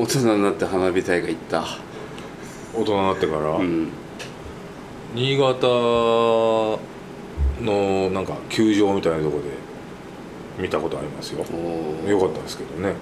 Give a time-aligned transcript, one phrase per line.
[0.00, 1.62] 大人になって花火大会行った。
[2.74, 3.88] 大人になってから、うん。
[5.14, 5.66] 新潟
[7.60, 9.50] のなんか球場みたいなとこで
[10.58, 11.44] 見たことありますよ。
[12.08, 12.94] よかったですけどね。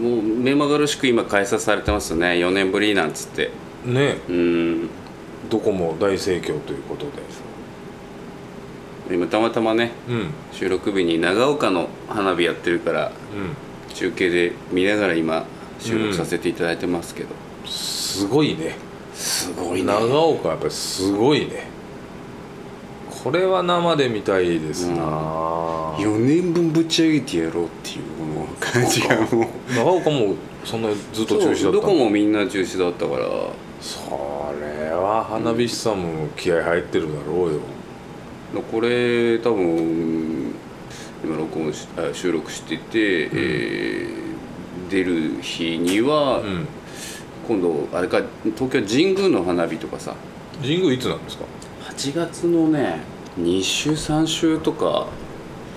[0.00, 2.28] もう目まぐるしく今開催されてますね。
[2.28, 3.50] 4年ぶりなんつって。
[3.84, 4.16] ね。
[4.26, 4.88] うん。
[5.50, 7.10] どこも大盛況ということで。
[9.14, 10.14] 今たまたまねうん。
[10.14, 13.12] うん収録日に長岡の花火やってるから
[13.94, 15.44] 中継で見ながら今
[15.78, 17.28] 収録させていただいてますけど、
[17.66, 18.76] すごいね。
[19.14, 19.86] すごいね。
[19.86, 21.68] 長岡やっぱりすごいね。
[23.22, 24.96] これは生で見たいですな、
[25.98, 29.46] 4年分ぶち上げてやろうっていうこの感じがもう。
[29.74, 30.34] 長岡も
[30.64, 33.26] そんなずっと中止だったどこもみんな中止だったから。
[33.80, 37.60] それは花火師さんも気合入ってるだろうよ、
[38.70, 40.54] これ多分
[41.22, 44.30] 今録音しあ収録してて、えー
[44.90, 46.66] 出る日には、うん。
[47.46, 48.20] 今度あれか
[48.56, 50.14] 東京神宮の花火とかさ。
[50.60, 51.44] 神宮いつなんですか
[51.88, 53.00] ？8月のね
[53.38, 55.06] 2週3週とか。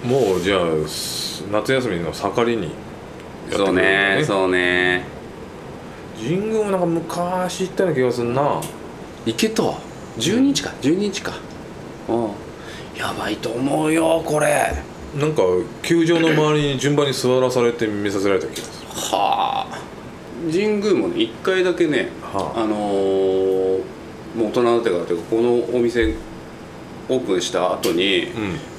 [0.03, 5.05] もうじゃあす夏休みの盛りにやってくれるそうねうそうね。
[6.17, 8.61] 神宮もなんか昔行ったような気がするな。
[9.25, 9.75] 行けと。
[10.17, 11.33] 12日か12日か。
[12.09, 12.29] うん。
[12.97, 14.73] やばいと思うよこれ
[15.15, 15.43] なんか
[15.83, 18.87] 球場の周りに順番に座らされて見させられた気がする。
[19.15, 19.79] はあ。
[20.51, 22.61] 神宮もね1回だけねはあ。
[22.61, 23.81] あのー
[24.35, 26.15] もう大人になってからというかこのお店
[27.07, 28.29] オープンした後に、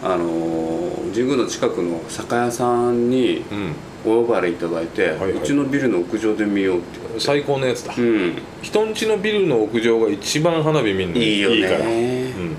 [0.03, 3.59] あのー神宮の近くの酒屋さんにうん。
[3.59, 3.75] うん
[4.07, 5.31] お呼ばれいただいて、いはい。
[5.31, 7.19] うちのビルの屋上で見ようって。
[7.19, 8.35] 最高のやつだ、うん。
[8.61, 11.63] 人んちのビルの屋上が一番花火見んのいいよね。
[11.63, 12.57] から、うん、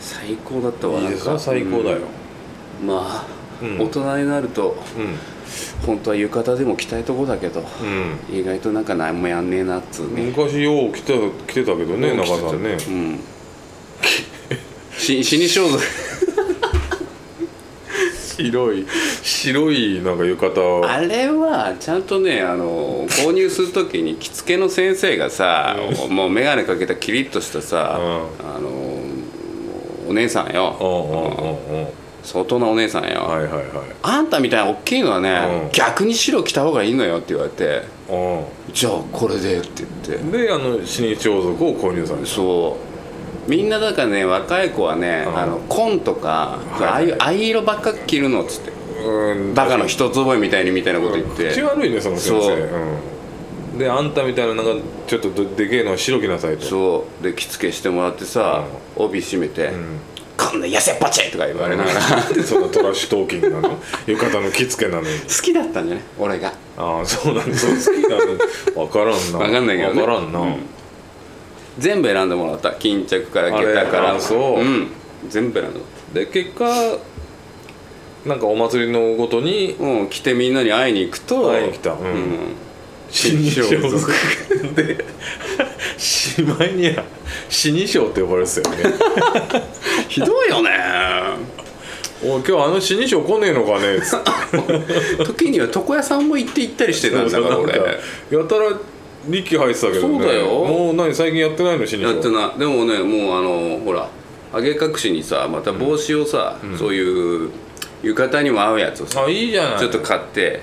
[0.00, 2.17] 最高だったわいいですか最高だよ、うん
[2.84, 3.26] まあ、
[3.62, 3.80] うん。
[3.80, 5.16] 大人になるとうん。
[5.86, 7.64] 本当は浴衣でも着たいとこだけど
[8.30, 8.34] うん。
[8.34, 10.22] 意外となんか何もやんねえなっつうね。
[10.22, 12.76] 昔よう来てた来てたけどね中さんね。
[12.88, 13.20] うん。
[14.96, 15.78] し 死に装束
[18.38, 18.86] 白い
[19.22, 20.80] 白いなんか浴衣。
[20.80, 25.76] をあれはちゃんとねあの購入する時に着付けの先生がさ、
[26.08, 28.56] もう眼鏡かけたキリッとしたさ、うん。
[28.56, 28.68] あの
[30.08, 30.76] お姉さんよ。
[30.80, 33.64] うんうんうんうん相当なお姉さんよ、はいはいはい。
[34.02, 35.72] あんたみたいな大きいのはね、うん。
[35.72, 40.22] 逆に白着た方がいいのよって言われてうじゃあこれでって言って。
[40.22, 42.26] んであの死に装束を購入された。
[42.26, 42.76] そ
[43.46, 43.50] う。
[43.50, 45.38] みんなだからね若い子はね、うん。
[45.38, 46.84] あの紺とか、はい。
[46.84, 48.72] ああいう藍色ばっか着るのっつって。
[49.06, 49.54] うん。
[49.54, 52.56] バカの一つ覚えみたいにみたいなこと言って、口悪いねその先そう。
[52.58, 52.62] 生
[53.72, 53.78] うん。
[53.78, 56.66] であんたみたいななんかちょっとででけえのは白着なさいと。
[56.66, 57.24] そう。
[57.24, 58.64] で着付けしてもらってさ、
[58.96, 59.72] 帯締めて、ん
[60.38, 62.00] こんな痩せっぱちとか言われながら、
[62.44, 63.78] そんなトラッシュトーキングなの？
[64.06, 65.08] 浴衣の着付けなのに。
[65.18, 66.04] 好きだったんじゃない？
[66.16, 66.52] 俺が。
[66.76, 69.38] ああそうなんだそう好きなの分からんな。
[69.38, 69.94] 分かんないけどね。
[69.94, 70.56] 分からんな、うん。
[71.78, 72.72] 全部選んでもらった。
[72.72, 74.20] 巾着から下駄から。
[74.20, 74.60] そう。
[74.60, 74.88] うん。
[75.28, 75.84] 全部選んでも
[76.14, 76.98] らっで結果
[78.24, 80.08] なんかお祭りのごとにたうん。
[80.08, 81.92] 着てみんなに会いに行くと会いに来た。
[81.94, 81.98] うん。
[81.98, 82.54] うん。
[83.10, 84.12] 死に装束。
[84.76, 85.04] で
[85.96, 87.02] しまいには
[87.48, 88.94] 死に装って呼ばれてたよね
[90.08, 90.70] ひどいよね。
[92.24, 93.98] おい今日あの死に装来ねえのかね？
[95.24, 97.72] 時には床屋さんも行って行ったりしてたんだから俺。
[97.74, 97.80] や
[98.44, 98.72] たら
[99.28, 100.18] 力入ってたけどね。
[100.18, 100.46] そうだよ。
[100.46, 101.86] もう何最近やってないの？
[101.86, 104.08] 死に装やってないでもねもうあのほら
[104.52, 107.50] 上げ隠しにさまた帽子をさ、そういう
[108.02, 109.78] 浴衣にも合うやつをさあいいじゃない。
[109.78, 110.60] ちょっと買って。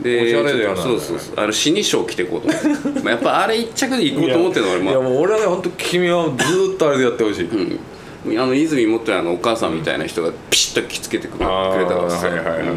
[0.00, 0.82] でおしゃれだよな。
[0.82, 1.34] そうそうそう。
[1.36, 3.00] あの死に装着ていこうと思って。
[3.00, 7.78] まあやっぱあれ一着で行こうと思ってるの俺いやももう俺はね本当君はずーっとあれでやってほしい、うん
[8.26, 12.28] あの泉元也のお母さんみたいな人がピシッと着付けてくれたからさ。
[12.28, 12.76] はいはいはいはい、うん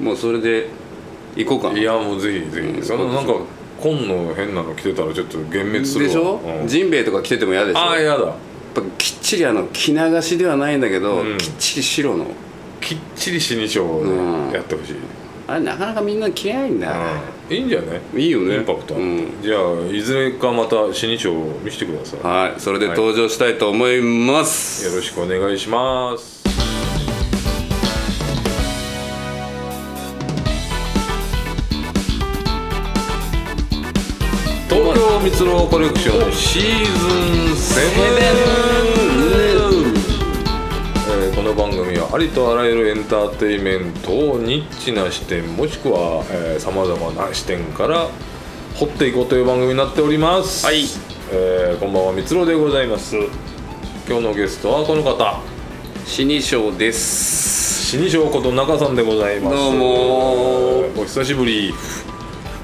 [0.00, 0.68] もうそれで
[1.36, 1.78] 行こうかな。
[1.78, 2.82] いやもうぜひぜひ、うん。
[2.82, 3.32] そのなんか
[3.80, 6.08] 紺の変なの着てたらちょっと幻滅するわ。
[6.08, 6.66] でしょ、うん。
[6.66, 7.78] ジンベエとか着てても嫌でしょ？
[7.78, 8.34] やっああやだ。
[8.74, 12.26] ぱきっちりあの着流しではないんだけど、うんきっちり白の
[12.80, 14.96] きっちり死に装をうんやってほしい、
[15.46, 16.70] あれなかなかみんな着れない。
[16.70, 16.80] ん。
[16.80, 16.94] だよ、
[17.50, 18.00] いいんじゃない？
[18.16, 18.56] いいよね。
[18.56, 18.94] インパクト。
[18.94, 19.42] あって、うん。
[19.42, 22.60] じゃあいずれかまた死に装を見せてください、はい。
[22.60, 26.42] それで登場したいと思います、よろしくお願いします。
[34.70, 38.63] 東京蜜ろコレクションシーズン7えーこ
[41.44, 46.24] の番組はありとあらゆるエンターテインメントをニッチな視点もしくは
[46.58, 48.08] さまざまな視点から
[48.76, 50.64] 掘っていこうという番組になっております。
[50.66, 50.84] はい。
[51.30, 53.16] えーこんばんは蜜ろでございます。
[54.08, 55.40] 今日のゲストはこの方。
[56.06, 57.86] 死に賞です。
[57.90, 59.56] 死に証こと中さんでございます。
[59.56, 60.78] どうも。
[61.00, 61.72] お久しぶり。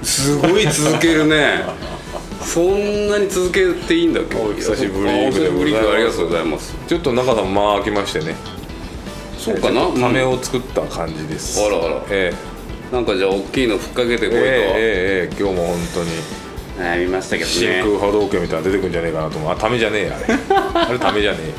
[0.03, 1.63] すごい続けるね。
[2.43, 4.37] そんなに続けていいんだっけ？
[4.37, 6.75] お久しぶりあお久しぶりでございますありがとうございます。
[6.89, 8.35] ちょっと中さん間空きましてね
[9.41, 9.81] そうかな？
[9.81, 12.03] ちょっとためを作った感じです、あらあら。
[12.11, 12.33] え
[12.93, 15.37] なんかじゃあ大きいのふっかけてこいと、ええええええ。
[15.39, 16.11] 今日も本当に。
[16.79, 19.53] 悩みましたけど真ね空波動拳みたいなの出てくんじゃねえかなと思う。
[19.53, 20.35] あためじゃねえやあれ。
[20.89, 21.53] あれためじゃねえ。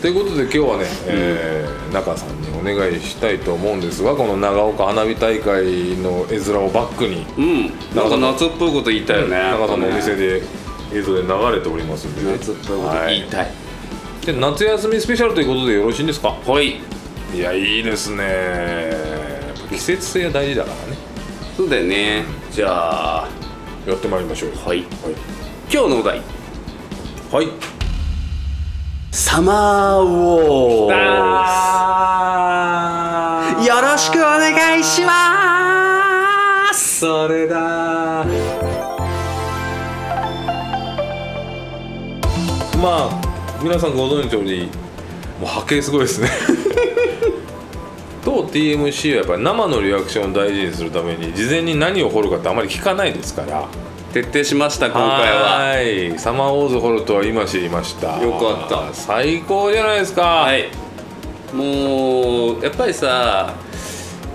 [0.00, 5.64] ということで今日はね、えー中さんにお願いしたいと思うんですがこの長岡花火大会
[5.96, 7.72] の絵面をバックにうん。
[7.94, 9.36] なんか夏っぽいこと言いたいよね。
[9.36, 10.42] 中さんのお店でで
[10.94, 12.38] 映像で流れておりますんでね。
[12.40, 13.50] 夏っぽいこと言いたい
[14.32, 16.28] で夏休みスペシャルということでよろしいんですか？
[16.28, 16.80] はい。
[17.34, 18.92] いやいいですね。
[19.70, 20.98] 季節性が大事だからね。
[21.56, 22.24] そうだよね。
[22.50, 23.28] じゃあ
[23.86, 24.50] やってまいりましょう。
[24.66, 24.84] はい。
[25.72, 26.20] 今日のお題。
[27.32, 27.48] はい。
[29.12, 30.94] サマーウォー
[31.42, 31.86] あ
[33.66, 37.00] よろしくお願いします。
[37.00, 37.56] それだ
[42.80, 43.19] まあ
[43.62, 44.66] 皆さんご存知の通り
[45.38, 46.28] もう波形すごいですね。
[48.24, 53.66] 当 TMC はやっぱり生のリアクションを大事にするために事前に何を掘るかってあまり聞かないですから。
[54.12, 55.72] 徹底しました今回は。
[55.76, 56.18] ーい。
[56.18, 58.20] サマーウォーズ掘るとは今知りました。
[58.20, 58.94] よかった。
[58.94, 60.22] 最高じゃないですか。
[60.22, 60.68] はい。
[61.54, 63.54] もうやっぱりさ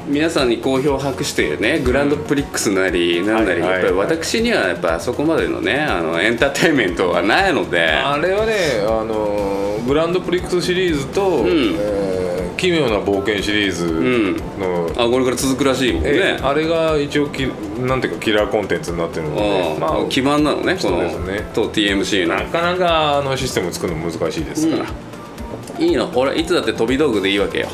[0.07, 7.89] 皆さんに好評を博してねグランドプリックスなりなんなり、やっぱり私にはやっぱそこまでのねあのエンターテインメントはないので。
[7.89, 11.47] あれはねあのグランドプリックスシリーズと、ん。
[11.47, 12.15] えー
[12.55, 21.51] 奇妙な冒険シリーズの、あこれから続くらしいもんね、えあれが一応きなんていうかキラーコンテンツになってるので、まあ、基盤なのねこそうのですね。
[21.53, 22.35] と TMC の。
[22.35, 26.09] なかなかあのシステム作るの難しいですから、いいの。
[26.15, 27.67] 俺いつだって飛び道具でいいわけよ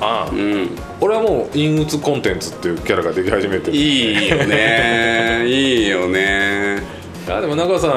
[0.00, 0.30] ああ。
[0.30, 0.70] うん。
[1.00, 5.44] 俺はもう陰鬱コンテンツっていうキャラができ始めてるいいよね。
[5.46, 6.82] いいよね。
[7.26, 7.90] いやでも中さん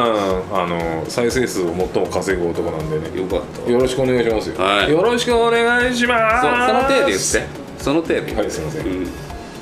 [0.54, 3.20] あの再生数を最も稼ぐ男なんでね。
[3.20, 3.72] よかった。
[3.72, 4.92] よろしくお願いしますよ、はい。
[4.92, 6.48] よろしくお願いします。
[6.48, 7.68] そその程度言って。
[7.78, 8.42] その程度。
[8.42, 9.08] はいすいません、うん、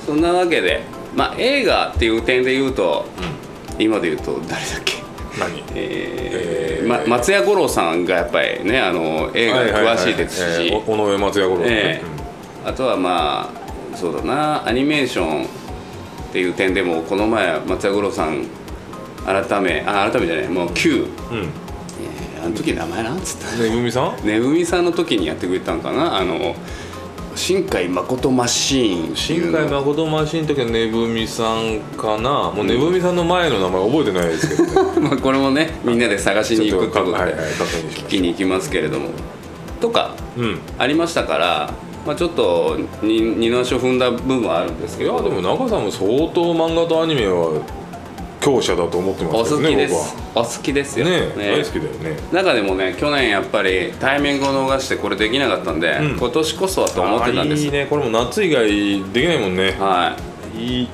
[0.06, 0.84] そんなわけで、
[1.16, 3.06] まあ、映画っていう点で言うと、
[3.80, 4.96] 今で言うと誰だっけ、
[5.40, 5.64] 何？
[5.74, 6.88] えーえー。
[6.88, 12.15] ま、松屋五郎さんがやっぱりねあの映画に詳しいですはははしえーお尾上松也五郎ね、ええ
[12.66, 13.52] あとはま
[13.94, 15.48] あそうだなアニメーションっ
[16.34, 18.46] ていう点でもこの前松屋五郎さん
[19.26, 21.08] 改めあ改めじゃないもう Q、うん、
[22.44, 24.26] あの時名前なんつったねぶみさん？
[24.26, 26.18] ねぶみさんの時にやってくれたんかな？
[26.18, 26.56] あの
[27.36, 32.52] 新海誠マシーン新海誠マシンの時はねぶみさんかな？
[32.52, 35.00] もうねぶみさんの前の名前覚えてないですけどね。
[35.10, 39.10] まあこれもねみんなで探しに行くってことで聞きに行きますけれども。
[39.82, 40.60] とかうん。
[40.78, 41.74] ありましたから、
[42.06, 45.13] まあ、ちょっとに二の足を踏んだ部分はあるんですけど。
[45.13, 47.62] いやでも中さんも相当漫画とアニメは
[48.40, 50.16] 強者だと思ってますねきです。
[50.36, 51.06] お好きですよ。
[51.07, 52.18] ね大好きだよね。
[52.31, 56.18] 中でもね去年やっぱりタイミングを逃してこれできなかったんで、うん。
[56.18, 57.63] 今年こそはと思ってたんです。
[57.63, 57.88] あいいね。
[57.90, 58.68] これも夏以外
[59.12, 59.72] できないもんね。
[59.72, 60.16] は
[60.56, 60.63] い。
[60.63, 60.90] いい。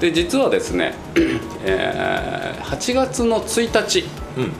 [0.00, 0.94] で実はですね、
[1.64, 4.04] えー8月の1日
[4.36, 4.52] うん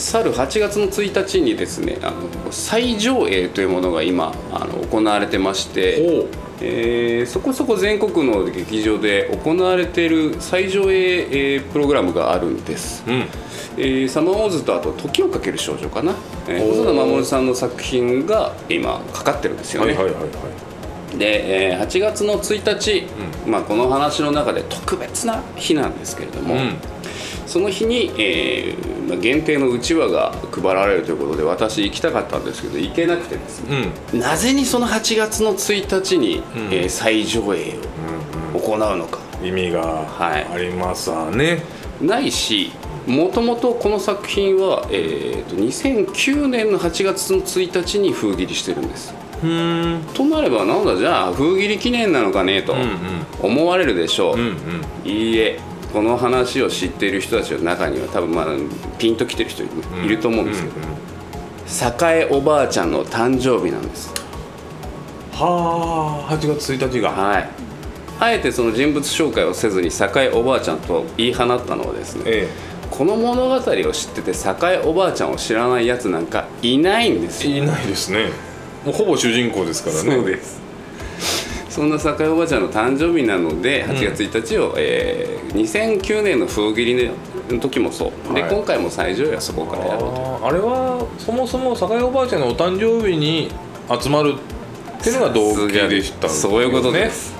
[0.00, 6.26] 去る8月の1日にですねあの再上映というものが今あの行われてまして、
[6.62, 13.28] えーそこそこ全国の劇場で行われている再上映、えープログラムがあるんです、うん。
[13.78, 16.14] えーサマーウォーズとあと「時をかける少女」かな、
[16.48, 20.28] えー細田守さんの作品が今かかってるんですよね、はいはいはいは
[21.14, 21.18] い。
[21.18, 23.04] で、えー8月の1日、
[23.46, 26.76] まあ、この話の中で特別な日なんですけれども、うん
[27.46, 33.92] その日に、えーまあ、限定のうちわが配られるということで私行きたかったんですけど行けなくてですね。
[34.12, 34.20] うん。
[34.20, 36.42] なぜにその8月の1日に、ん。
[36.72, 37.78] えー再上映
[38.54, 39.18] を行うのか。
[39.42, 40.46] 意味がはい。
[40.52, 41.62] ありますわね、
[42.00, 42.72] ないし
[43.06, 49.14] もともとこの作品は、えー、と2009年の8月の1日に封切りしてるんです。
[49.42, 50.02] うん。
[50.12, 53.26] となればなんだじゃあ封切り記念なのかねとうん。
[53.40, 55.10] 思われるでしょう、うんうん。
[55.10, 55.58] いいえ
[55.92, 58.46] この話を知っている人たちの中には多分まあ
[58.98, 60.68] ピンときてる人いうんると思うんですけ
[61.98, 64.12] ど、栄おばあちゃんの誕生日なんです。
[65.32, 67.10] はあ8月1日が。
[67.10, 67.48] はい。
[68.20, 72.48] あえてその人物紹介をせずに栄おばあちゃんと言い放ったのはですねえ
[72.90, 73.60] この物語を
[73.92, 77.54] 知ってて栄おばあちゃんを知らないやつなんかいないんですよ。
[77.54, 78.26] えいないですね。
[78.84, 80.16] もうほぼ主人公ですからね。
[80.16, 80.59] そうです
[81.70, 87.10] そんな栄おばあちゃんの誕生日なので8月1日を、えー2009年の封切り
[87.48, 88.34] の時もそう。
[88.34, 88.50] で、はい。
[88.52, 90.46] 今回も最上位はそこからやろうと。
[90.46, 93.50] あれはそもそも栄おばあちゃんのお誕生日に
[94.00, 97.39] 集まるっていうのが動機でした、そういうことです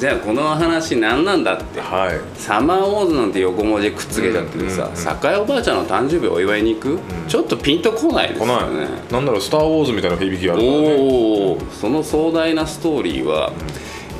[0.00, 1.78] じゃあこの話何なんだって。
[1.78, 2.18] はい。
[2.34, 10.96] サマーウォーズなんて横文字くっつけちゃっててさうんおばあちゃんの誕生日お祝いに行く、ちょっとピンとこないです来ない、よねなんだろう「スター・ウォーズ」みたいな響きがあるからね。
[10.98, 11.04] お
[11.52, 13.52] おその壮大なストーリーは、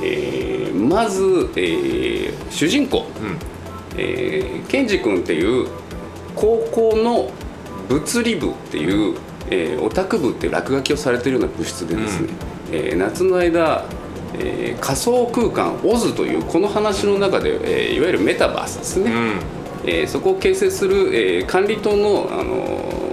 [0.03, 3.37] えーまず、えー主人公、うん。
[3.97, 5.67] えーケンジ君っていう
[6.35, 7.31] 高校の
[7.89, 9.15] 物理部っていう、
[9.49, 12.27] えーオタク部っていう落書きをされてるような部室でですね、
[12.71, 13.83] えー夏の間、
[14.39, 19.39] えー仮想空間オズというこの話の中で、えーいわゆるメタバースですね、うん。
[19.85, 23.11] えーそこを形成する、えー管理棟の、あのー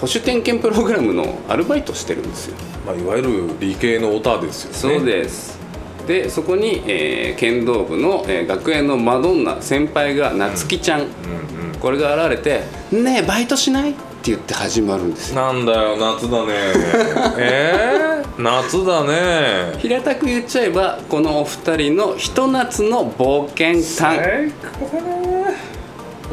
[0.00, 2.56] 保守点検プログラムのアルバイトをしてるんですよ。
[2.84, 4.98] まあ、いわゆる理系のオタですよね。
[4.98, 5.58] そうです。
[6.06, 11.78] でそこに、えー剣道部の、えー学園のマドンナ先輩が夏希ちゃん、うんうん。
[11.80, 15.40] これが現れて「ねえバイトしない?」って言って始まるんですよ。
[15.40, 16.52] なんだよ夏だね。
[17.38, 19.78] えー、夏だね。
[19.78, 24.50] 平たく言っちゃえばこのお二人のひと夏の冒険探最
[24.80, 25.74] 高だね。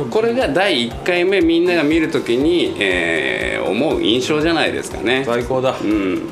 [0.09, 5.23] これが第1回目みんなが見るときに、えー思う印象じゃないですかね。
[5.25, 5.77] 最高だ。
[5.81, 6.29] うん。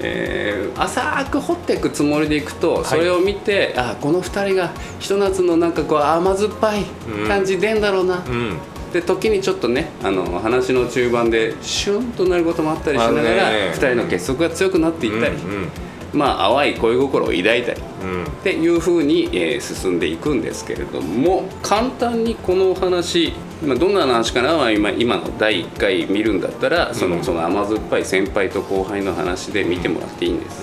[0.00, 6.84] えー浅く掘っていくつもりでいくと、それを見てあこの2人がひと夏のなんかこう甘酸っぱい
[7.26, 8.58] 感じ出んだろうな、うん
[8.92, 13.72] で時にちょっとねあの話の中盤でシュンとなることもあったりしながら、あるね。
[13.72, 15.68] 2人の結束が強くなっていったり、うん
[16.12, 17.82] まあ淡い恋心を抱いたり。
[18.02, 18.24] うん。
[18.24, 30.62] っていう風に、えー進んでいくんですけれども簡単にこのお話、まあ、どんな話かなは今今の第1回見るんだったらその,、その甘酸っぱい先輩と後輩の話で見てもらっていいんです、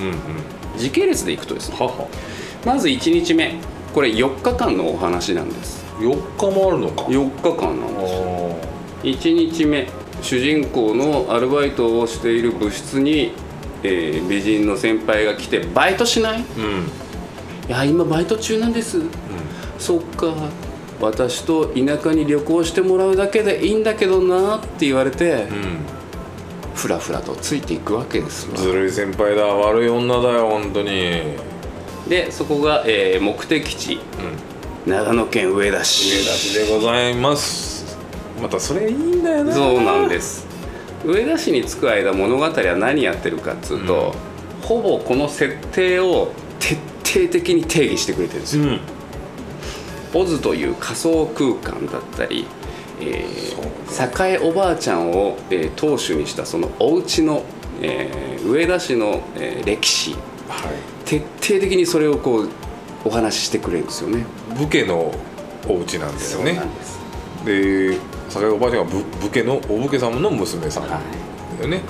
[0.77, 1.77] 時系列でいくとですね
[2.65, 3.55] まず1日目。
[3.93, 7.03] これ4日間のお話なんです4日もあるのか。
[7.03, 9.87] 4日間なんです1日目
[10.21, 13.31] 主人公のアルバイトをしている部室に、
[13.83, 17.69] えー美人の先輩が来て「バイトしない?」うん。
[17.69, 18.99] いや今バイト中なんです、
[19.79, 20.33] そっか。
[21.01, 25.47] 私と田舎に旅行してもらうだけでいいんだけどなって言われてうん。
[26.75, 28.57] ふらふらとついていくわけですわ。
[28.57, 29.43] ずるい先輩だ。
[29.45, 30.89] 悪い女だよ本当に。
[32.07, 33.99] でそこが、えー目的地
[34.85, 36.19] 長野県上田市。
[36.19, 37.97] 上田市でございます。
[38.41, 40.45] またそれいいんだよねそうなんです。
[41.05, 44.13] 上田市に着く間物語は何やってるかっつうと、
[44.61, 46.75] ほぼこの設定を徹
[47.05, 48.63] 底的に定義してくれてるんですよ。
[48.65, 48.79] うん。
[50.15, 52.45] オズという仮想空間だったり、
[52.99, 57.43] えー、栄おばあちゃんを、えー当主にしたそのお家の、
[57.81, 60.11] えー上田市の、えー歴史。
[60.49, 60.69] は
[61.05, 62.49] 徹底的にそれをこう
[63.05, 64.21] お話ししてくれるんですよね。
[64.21, 64.23] い
[64.57, 65.13] 武家の
[65.67, 66.53] お家なんですよね。
[66.53, 66.99] です。
[67.45, 67.97] で
[68.29, 71.01] 坂井おばあちゃんが武武家のお武家様の娘さんだは
[71.61, 71.81] よね。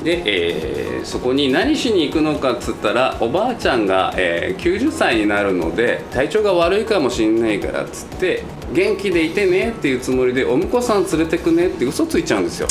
[0.00, 12.68] い、で、えーそこに何しに行くのかっつったらおばあちゃんが、えー90歳になるので体調が悪いかもしんないからっつって元気でいてねっていうつもりでお婿さん連れてくねって嘘ついちゃうんですよ。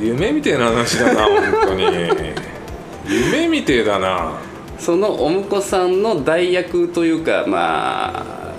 [0.00, 1.84] 夢みてえな話だな本当に。
[3.08, 4.34] 夢みてえだな
[4.78, 8.54] そのお婿さんの代役というかまあ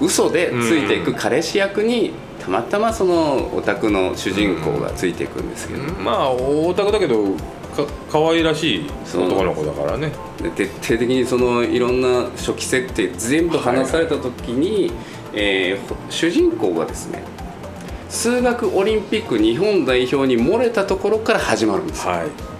[0.00, 7.34] 嘘でついていく彼氏役にたまたまそのオタクの主人公がついていくんですけど、まあオタクだけど
[7.76, 10.12] か可愛らしい男の子だからね。
[10.42, 14.92] で徹底的にそのいろんな初期設定全部話された時に、
[15.32, 17.22] えーほ主人公がですね
[18.08, 22.51] 数学オリンピック日本代表に漏れたところから始まるんですよはい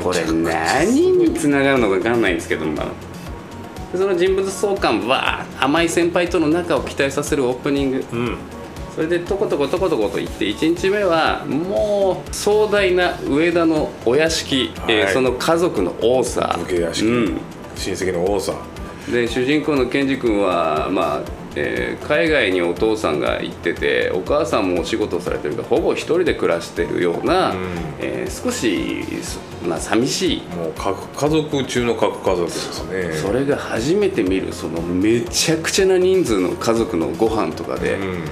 [0.00, 8.04] これ何につながるのか分かんないんですけど、まあ、その人物相関わー甘い先輩との仲を期待させるオープニング。
[8.12, 8.36] うん。
[8.94, 15.12] それでとことことことこと言って1日目はもう壮大な上田のお屋敷、えーはい。
[15.12, 16.58] その家族の多さ。
[16.58, 16.66] うん。
[16.66, 18.54] 親戚の多さ。
[19.10, 27.58] で主人公のケンジ君は、まあえー海外にお父さんが行っててお母さんもお仕事をされてるからほぼ一人で暮らしてるような、うん。
[28.00, 30.42] えー少し、すまあ、寂しい。
[30.56, 33.12] もう核家族中の核家族ですね。
[33.12, 38.24] それが初めて見るそのめちゃくちゃな人数の家族のご飯とかで、うん。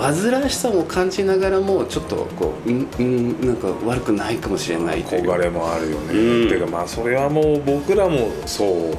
[0.00, 5.30] 煩わしさも感じながらもちょっとこううんうんなんか悪くないかもしれないという。
[5.30, 6.48] 憧れもあるよね、うん。
[6.48, 8.96] ていうかまあそれはもう僕らもそう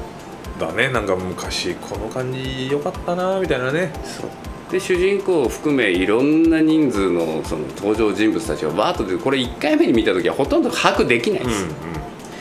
[0.58, 0.88] だね。
[0.88, 3.92] なんか昔この感じ良かったなみたいなね。
[4.70, 11.64] で主人公を含めいろんな人数のその登場人物たちがわーっと出てこれ1回目に見た時はほとんど把握できないです、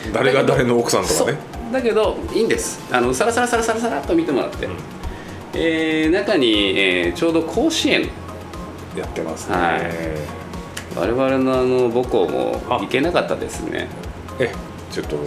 [0.06, 1.38] うん、誰が誰の奥さんとかね。
[1.72, 2.82] だけどいいんです。
[2.94, 4.68] あのサラサラサラサラサラっと見てもらって、
[5.54, 8.10] えー中に、えーちょうど甲子園。
[8.96, 9.82] やってますね、はい。
[10.96, 12.80] 我々のあの母校もあ。
[12.80, 13.88] 行けなかったですね。
[14.40, 14.52] え
[14.92, 15.18] ちょっと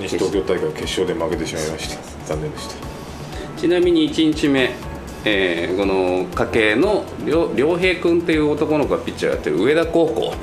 [0.00, 2.34] 西東京大会決勝で負けてしまいました。
[2.34, 2.74] 残念でした。
[3.60, 4.70] ちなみに1日目、
[5.24, 10.34] えーこの家系の良良平君っていう男の子がピッチャーやってる上田高校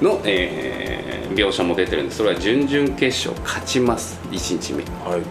[0.00, 0.06] うん。
[0.06, 4.18] の、えー描写も出てるんでそれは準々決勝勝ちます。
[4.32, 4.82] 1日目。
[5.08, 5.22] はい。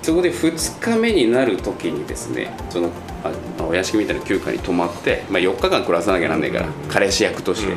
[0.00, 2.88] そこで2日目になる時にですねその
[3.22, 7.72] あまあお屋敷みたいな休暇に泊まって、まあ、4日間暮らさなきゃなんないから、彼氏役として、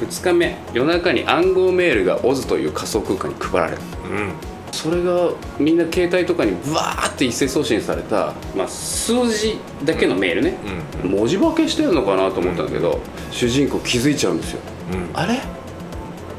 [0.00, 3.78] 2日目夜中に暗号メールがオズという仮想空間に配られる
[4.10, 4.16] うん。
[4.16, 4.32] うん
[4.72, 10.58] それがみんな携帯とかにブワーって一斉送信された、まあ、数字だけのメールね、
[11.02, 13.00] 文字化けしてるのかなと思ったんだけど、
[13.30, 14.60] 主人公気づいちゃうんですよ。
[14.92, 15.08] うん。
[15.14, 15.40] あれ？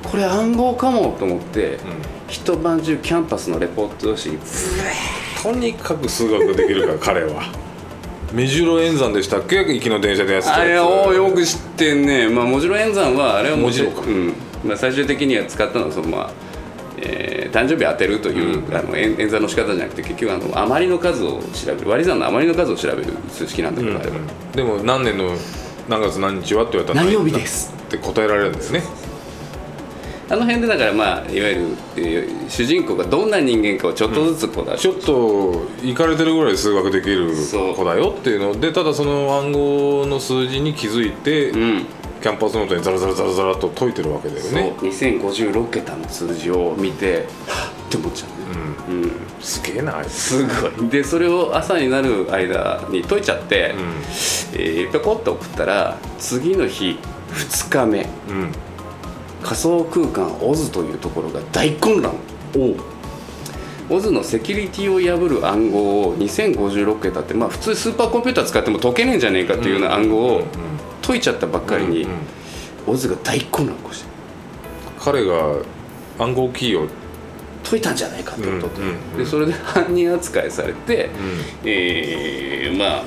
[0.04, 1.80] これ暗号かもと思って、
[2.28, 4.42] 一晩中キャンパスのレポート用紙に
[5.42, 7.42] とにかく数学ができるから彼は
[8.34, 9.63] 目白演算でしたっけ？
[9.63, 12.27] 行きの電車でやってたあれをよく知ってんね。
[12.29, 14.34] まあもちろん演算はあれはもちろんうん。
[14.65, 16.31] まあ、最終的には使ったのはそのまあ
[16.98, 24.17] えー誕生日当てるという、あの演演算の仕方じゃなくて結局あの余りの数を調べる割り算の余りの数を調べる数式なんだけど、あれは。
[24.53, 25.31] でも何年の
[25.88, 27.74] 何月何日はって言われたら何曜日です。
[27.74, 28.84] って答えられるんですね
[30.29, 31.62] あの辺でだからまあいわゆる、
[31.96, 37.29] えー主人公がどんな人間かをちょっとずつこう出してちょっと行かれてるぐらい数学できる
[37.75, 41.86] 子だよっていうのでただその暗号の数字に気づいて、うん。
[42.22, 44.53] キャンパスノートにザラザラザラザラと解いてるわけだよそう。
[44.53, 47.25] ね2056桁の数字を見てはっ
[47.88, 49.12] って思っちゃうね、うん。
[49.39, 50.10] すげえなあいつ。
[50.10, 50.89] すごい。
[50.89, 53.75] でそれを朝になる間に解いちゃって、
[54.53, 56.98] えー、ペコッと送ったら次の日
[57.34, 58.10] 2日目。
[58.29, 58.51] うんうん
[59.44, 62.13] 仮想空間オズというところが大混乱。
[63.89, 70.44] オズのセキュリティを破る暗号を2056桁ってまあ普通スーパーコンピューター使っても解けねえんじゃねえかっていうような暗号を
[71.01, 72.06] 解いちゃったばっかりに、
[72.86, 74.10] オズが大混乱を起こして
[75.00, 75.56] 彼が
[76.20, 76.88] 暗号キーを
[77.70, 78.70] 解いたんじゃないかってこと
[79.17, 81.10] で,、それで犯人扱いされて、
[81.63, 83.03] えーまあ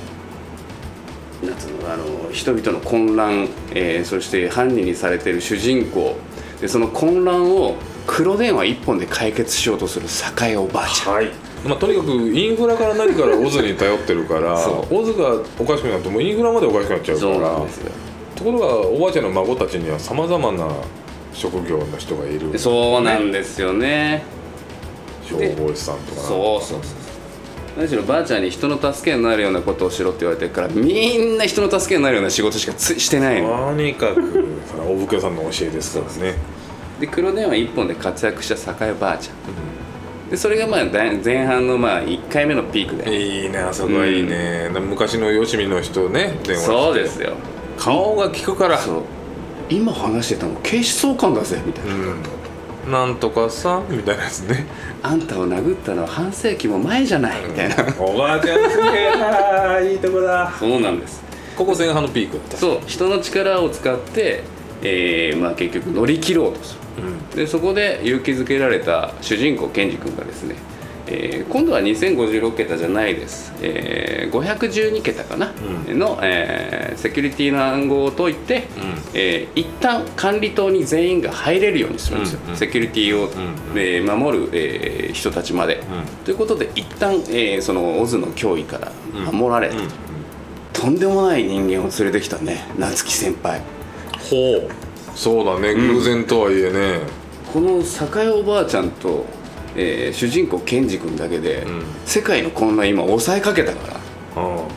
[1.42, 6.16] あの人々の混乱、えーそして犯人にされている主人公。
[6.60, 10.06] でその混乱を黒電話一本で解決しようとする
[10.46, 11.30] 栄おばあちゃん、はい。
[11.64, 17.66] まあ、とにかくインフラから何からオズに頼ってるからそオズがおかしくなるともうインフラまでおかしくなっちゃうから
[18.34, 20.66] ところがおばあちゃんの孫たちにはさまざまな
[21.34, 22.50] 職業の人がいる。
[22.52, 24.22] でそうなんですよね
[25.22, 26.99] 消防士さんとかなそうそうそう
[27.80, 33.48] 何しろばあちゃんに人の助けになるようなことをしろって言われてるからみんな人の助けになるような仕事しかつしてないの。
[33.48, 34.44] とにかく
[34.86, 36.34] おぶけさんの教えですからね。
[37.00, 40.30] で黒電話一本で活躍した栄ばあちゃん。
[40.30, 43.16] でそれがまあ前半のまあ1回目のピークで。
[43.16, 46.66] いいねあそこはいいね、昔のよしみの人ね電話して。
[46.66, 47.32] そうですよ。
[47.78, 48.76] 顔が効くから。
[48.76, 49.02] そう。
[49.70, 52.39] 今話してたの警視総監だぜみたいな、うん
[52.90, 54.66] なんとかさみたいなやつね。
[55.02, 57.42] あんたを殴ったのは半世紀も前じゃない。
[57.46, 60.52] みたいな、おばあちゃんすげえないいとこだ。
[60.58, 61.22] そうなんです。
[61.56, 62.56] ここ前半のピークだった。
[62.56, 64.42] そう人の力を使って、
[64.82, 66.80] えーまあ、結局乗り切ろうとする。
[67.36, 70.56] でそこで勇気づけられた主人公ケンジ君がですね、
[71.10, 75.52] えー今度は2056桁じゃないです、えー512桁かな、
[75.88, 78.68] の、えーセキュリティの暗号を解いて、
[79.14, 82.56] えー一旦管理棟に全員が入れるようにするんですよ、うんうん。
[82.56, 83.28] セキュリティを、
[83.74, 85.82] えー守る、えー人たちまで、
[86.24, 88.92] ということで一旦、えーそのオズの脅威から
[89.32, 89.74] 守られた、
[90.72, 92.64] とんでもない人間を連れてきたね。
[92.78, 93.60] 夏樹先輩。
[94.30, 94.36] ほ
[94.68, 94.70] う。
[95.16, 95.74] そうだね。
[95.74, 97.00] 偶然とはいえね、
[97.52, 99.26] この栄おばあちゃんと、
[99.80, 101.82] えー主人公ケンジ君だけで、ん。
[102.04, 104.00] 世界の混乱今抑えかけたか
[104.36, 104.42] ら。
[104.42, 104.68] うん。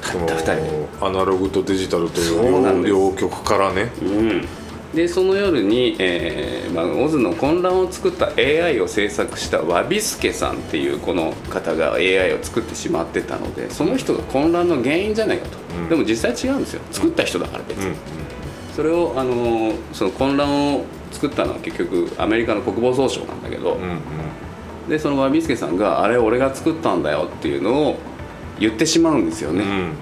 [0.00, 0.88] たった二人で。
[1.00, 3.92] アナログとデジタルといそう両両極からね。
[4.02, 4.48] うん。
[4.94, 15.88] でその夜に、えーまあ、オズの混乱を作った AI を制作したワビスケさんっていうこの方が AI を作ってしまってたのでその人が混乱の原因じゃないかと、うん。
[15.88, 16.82] でも実際違うんですよ。
[16.90, 17.96] 作った人だから別に、うん。
[18.76, 23.98] それを、あのーその混乱を作ったのは結局アメリカの国防総省なんだけど、うんうん
[24.88, 27.96] でそのワビスケさんが「あれ俺が作ったんだよ」っていうのを
[28.58, 29.92] 言ってしまうんですよね、うん。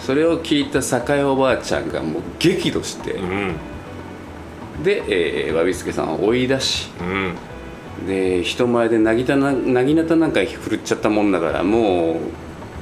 [0.00, 0.80] それを聞いた
[1.14, 3.56] 栄おばあちゃんがもう激怒して、うん。
[4.82, 5.02] で、
[5.46, 6.90] えー、ワビスケさんを追い出し。
[7.00, 7.34] うん。
[8.06, 12.16] で人前でなぎたななぎなたなんか振るっちゃったもんだからもう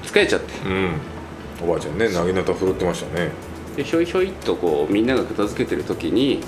[0.03, 0.53] 疲れちゃって。
[0.67, 0.91] うん。
[1.63, 3.31] おばあちゃんねなぎなた振るってましたね。
[3.77, 6.41] でひょいひょいっとこうみんなが片付けてる時に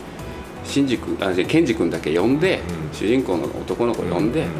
[0.65, 2.97] シンジ君あじゃあケンジ君だけ呼んで、うん。
[2.97, 4.47] 主人公の男の子呼んで、うん。
[4.47, 4.53] は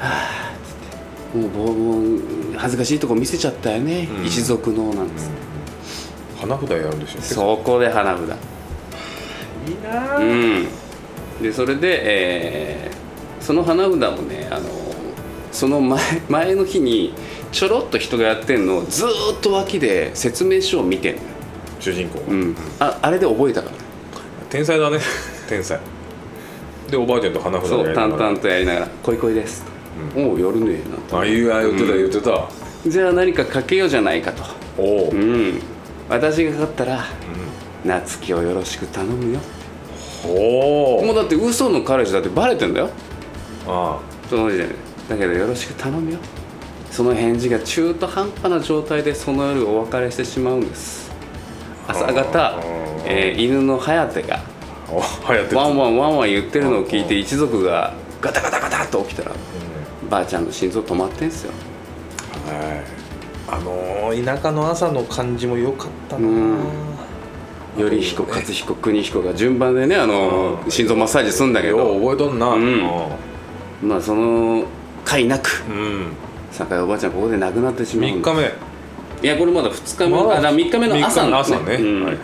[0.00, 2.20] あっつってもう
[2.56, 4.24] 恥ずかしいとこ見せちゃったよね、うん。
[4.26, 8.22] 一族のなんつって、花札やるんでしょそこで花札。
[8.24, 10.68] いいなうん。
[11.42, 13.00] でそれで、えー
[13.40, 14.68] その花札もねあの
[15.50, 17.14] その前 前の日に
[17.50, 21.28] ちょろっと人がやってんのをずーっと脇で説明書を見てんのよ、
[21.80, 23.76] 主人公が、うん、ああれで覚えたから。
[24.50, 24.98] 天才だね
[25.50, 25.78] 天才。
[26.90, 28.30] でおばあちゃんと花札そう淡やりながら。
[28.30, 29.64] 々とやりながら「恋恋です」
[30.16, 31.20] おう夜ねえな。
[31.20, 32.48] あ言うあ言ってた言ってた、
[32.86, 34.42] じゃあ何かかけようじゃないかと。
[34.78, 35.14] おお、う。
[35.14, 35.48] うん。
[35.50, 35.60] ん
[36.08, 37.04] 私が勝ったら
[37.84, 39.40] 夏希をよろしく頼むよ。
[40.26, 42.90] おおもうだって嘘の彼氏だってバレてんだよ。
[43.66, 44.74] あその時点で。
[45.10, 46.18] だけどよろしく頼むよ。
[46.90, 51.10] その返事が中途半端な状態でその夜お別れしてしまうんです。
[51.86, 52.58] 朝方
[53.04, 54.40] えー犬の颯が
[54.96, 59.32] ワンワンワンワン言ってるのを聞いて一族がガタガタガタッと起きたら
[60.08, 61.52] ばあちゃんの心臓止まってんすよ。
[62.46, 62.84] はい。
[63.48, 66.58] あのー田舎の朝の感じも良かったな、うん。
[67.76, 72.48] 頼彦勝彦邦彦が順番でねあのうん心臓マッサージするんだけよどう覚えとんな。
[72.48, 72.82] うん。
[73.82, 74.64] まあその
[75.04, 76.12] 回なくうん。
[76.50, 78.52] 酒井おばあちゃんここで亡くなってしまうん3日目。
[79.22, 82.04] いやこれまだ2日目、まあだ3日目の朝三の日目の朝ね、うん。
[82.04, 82.20] はいは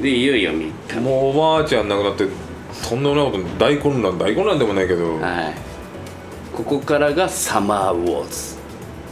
[0.00, 1.00] でいよいよ3日。
[1.00, 2.26] もうおばあちゃん亡くなって
[2.88, 5.54] とんでもないこと大混乱大混乱でもないけど、はい。
[6.54, 8.56] ここからがサマーウォーズ。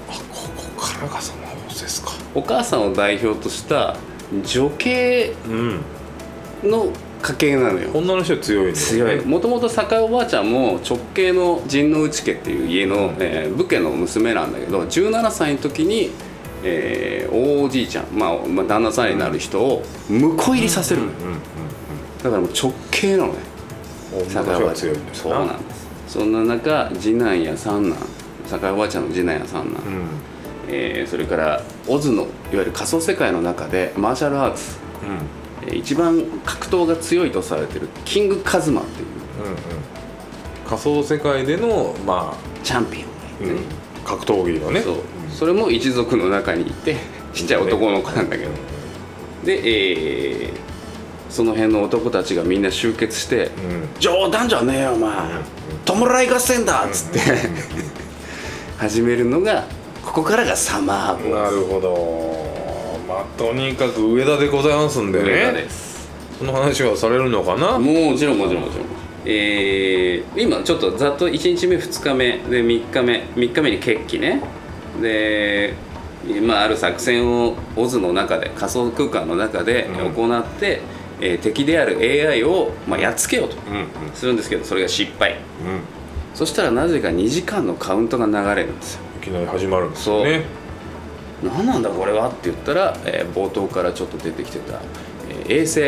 [0.06, 2.12] ここからがその様子ですか。
[2.34, 3.96] お母さんを代表とした
[4.44, 5.80] 女系うん。
[6.70, 6.88] の
[7.22, 7.90] 家系なのよ。
[7.94, 8.72] 女の人は強いね。
[8.74, 9.24] 強い。
[9.24, 16.10] もともと酒井おばあちゃんも直系の陣内家っていう家の、えー武家の娘なんだけど17歳の時に、
[16.64, 21.02] えー大おじいちゃん、まあまあ、旦那さんになる人を婿入りさせる
[22.22, 23.38] だからもう直系なのね。
[23.38, 23.54] うん
[24.14, 25.88] 女の人は強いんですそうなんです。
[26.06, 27.98] そんな中次男や三男
[28.46, 30.06] 酒井おばあちゃんの次男や三男、うん。
[30.68, 34.76] えーそれからオズのいわゆる仮想世界の中でマーシャルアーツ、
[35.62, 35.68] うん。
[35.68, 39.08] えー一番格闘が強いとされてるキングカズマっていう。
[39.44, 39.56] うんうん。
[40.64, 43.66] 仮想世界でのまチャンピオンあ、がいてね、
[44.04, 44.80] 格闘技のね。
[44.80, 44.94] そう
[45.36, 46.96] それも一族の中にいて
[47.34, 48.50] ちっちゃい男の子なんだけど、
[49.44, 50.64] で、えー
[51.30, 53.50] その辺の男たちがみんな集結してうん
[53.98, 55.10] 「冗談じゃねえよお前。
[55.84, 57.18] 弔い合戦だ!」っつって。
[58.78, 59.64] 始めるのが
[60.04, 63.00] ここからがサマーボーなるほど。
[63.08, 66.08] まあとにかく上田でございますんでズ上田ねです。
[66.38, 67.80] その話はされるのかな？
[67.80, 68.86] もちろんもちろんもちろん。
[69.24, 73.24] えー今ちょっとざっと1日目2日目で3日目。
[73.34, 74.40] 3日目に決起ね
[75.00, 75.74] で
[76.46, 80.14] まあ、ある作戦をオズの中で仮想空間の中でうん。
[80.14, 80.80] 行って、
[81.20, 83.86] えー敵である AI を、まあ、やっつけようとうんうん。
[84.14, 85.32] するんですけどそれが失敗。
[85.32, 85.38] うん。
[86.34, 89.00] そしたらなぜか2時間のカウントが流れるんですよ。
[89.20, 90.44] いきなり始まるんですよね。
[91.42, 94.80] 何なんだこれはって言ったら、えー冒頭からちょっと出てきてた、
[95.28, 95.80] えー衛星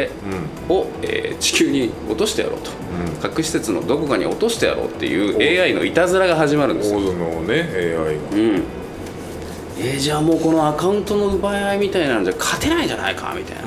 [0.69, 0.77] うん。
[0.77, 2.71] を、えー地球に落としてやろうと、
[3.13, 3.21] うん。
[3.23, 5.17] 核施設のどこかに落としてやろうってい
[5.57, 8.03] う AI のいたずらが始まるんですよ、オーズのね AI が。
[8.33, 8.63] うん
[9.79, 13.63] えーじゃあもうこのアカウントの奪い合いみたいなんじゃ勝てないんじゃないかみたいな、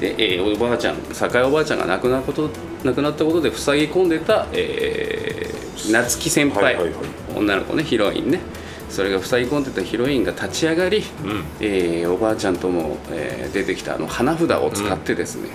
[0.00, 2.50] で、えーおばあちゃん酒井おばあちゃんが亡くなること
[2.84, 5.54] 亡くなったことで塞ぎ込んでた、えー
[5.92, 6.94] 夏希先輩、はいはいはい。
[7.36, 8.40] 女の子ねヒロインね。
[8.88, 11.44] それが塞ぎ込んでたヒロインが立ち上がり、うん。
[11.60, 15.48] えーおばあちゃんとも、えー出てきたあの花札を使ってですね、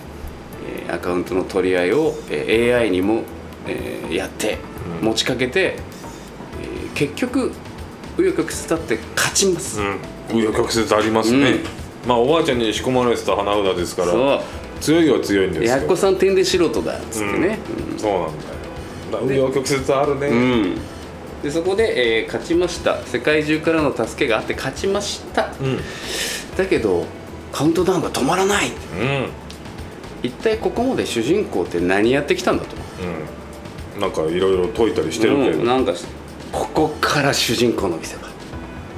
[0.88, 3.22] えーアカウントの取り合いを、えー AI にも、
[3.68, 4.58] えーやって
[5.02, 5.08] うん。
[5.08, 5.78] 持ちかけて、
[6.62, 7.54] えー結局
[8.20, 9.98] 紆余曲折立って勝ちます、うん。
[10.28, 11.60] 紆余曲折ありますね、
[12.06, 14.40] まあおばあちゃんに仕込まれてた花札ですからそう。
[14.82, 15.78] 強いは強いんですよ。
[15.78, 17.60] やっこさん点で素人だっつってね、
[17.94, 17.98] うん。
[17.98, 18.12] そう
[19.12, 19.48] なんだよ。
[19.48, 20.76] 紆余曲折あるね、うん。
[21.44, 22.98] でそこで、えー勝ちました。
[23.06, 25.54] 世界中からの助けがあって勝ちました。
[25.62, 25.80] うん。
[26.58, 27.06] だけど
[27.54, 28.68] カウントダウンが止まらない。
[28.68, 29.30] うん。
[30.24, 32.76] 一体ここまで主人公って何やってきたんだと。
[33.96, 34.02] うん。
[34.02, 35.66] なんかいろいろ解いたりしてるけど、うん。
[35.66, 35.94] なんか
[36.52, 38.30] ここから主人公の見せ場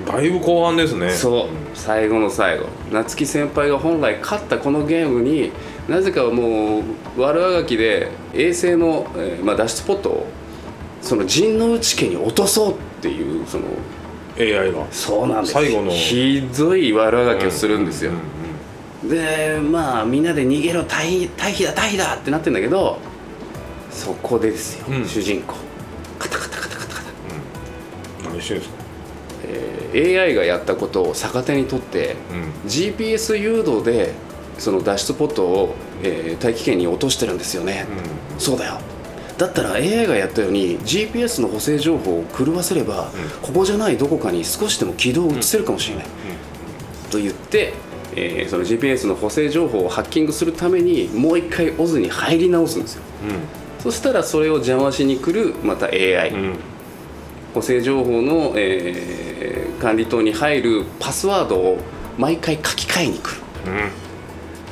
[0.05, 1.11] だいぶ後半ですね。
[1.11, 1.47] そう。
[1.75, 2.65] 最後の最後。
[2.91, 5.51] 夏希先輩が本来勝ったこのゲームに
[5.87, 6.83] なぜかもう
[7.17, 10.27] 悪あがきで衛星の、えーまあ、脱出ポットを
[11.01, 13.65] その陣内家に落とそうっていうその
[14.39, 14.85] AI が。
[14.91, 15.53] そうなんです。
[15.53, 15.91] 最後の。
[15.91, 18.11] ひどい悪あがきをするんですよ、
[19.03, 22.97] でまあみんなで逃げろ退避退避だ退避だってなってんだけど
[23.91, 25.05] そこでですよ、うん。
[25.05, 25.55] 主人公
[28.41, 28.75] うん何してるんですか？
[29.45, 32.69] えー AI がやったことを逆手にとってうん。
[32.69, 34.13] GPS 誘導で
[34.57, 37.85] その脱出ポットを、えー大気圏に落としてるんですよね、
[38.39, 38.79] そうだよ。
[39.37, 43.09] だったら AI がやったように GPS の補正情報を狂わせれば、
[43.41, 46.05] ここじゃないどこかに少しでも軌道を移せるかもしれない、
[47.11, 47.73] と言って、
[48.15, 53.01] えーその GPS の補正情報をハッキングするためにもう一回オズに入り直すんですよ。
[53.23, 53.29] うん。
[53.29, 53.35] うん
[53.81, 56.31] そしたらそれを邪魔しに来るまた AI、
[57.53, 61.79] うん補正情報の、えー管理棟に入るパスワードを
[62.15, 63.41] 毎回書き換えに来る。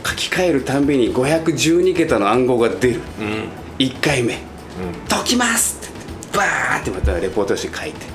[0.06, 3.02] 書き換えるたんびに512桁の暗号が出る。
[3.20, 3.26] うん。
[3.26, 4.38] うん1回目
[5.10, 5.88] 「解きます!」っ
[6.32, 8.06] てバーってまたレポートして書いて。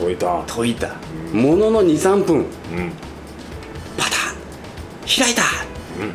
[0.00, 0.06] うん。
[0.06, 0.42] 解いた。
[0.52, 0.96] 解いた。
[1.32, 2.36] ものの23分。
[2.38, 2.44] うん。
[3.96, 5.24] パターン。
[5.24, 5.42] 開いた、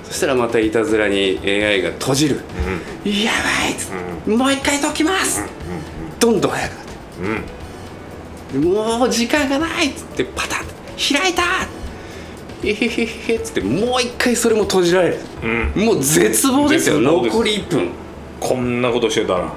[0.04, 2.41] そしたらまたいたずらに AI が閉じる、
[3.06, 3.32] や
[4.26, 5.43] ばいもう一回解きます、
[6.19, 6.83] どんどん早く
[7.21, 7.43] うん。
[8.62, 11.43] もう時間がないっつってパタン開いた
[12.63, 15.47] えへへへっつってもう一回それも閉じられる、う
[15.80, 17.89] んもう絶望ですよ残り1分
[18.39, 19.54] こんなことしてたら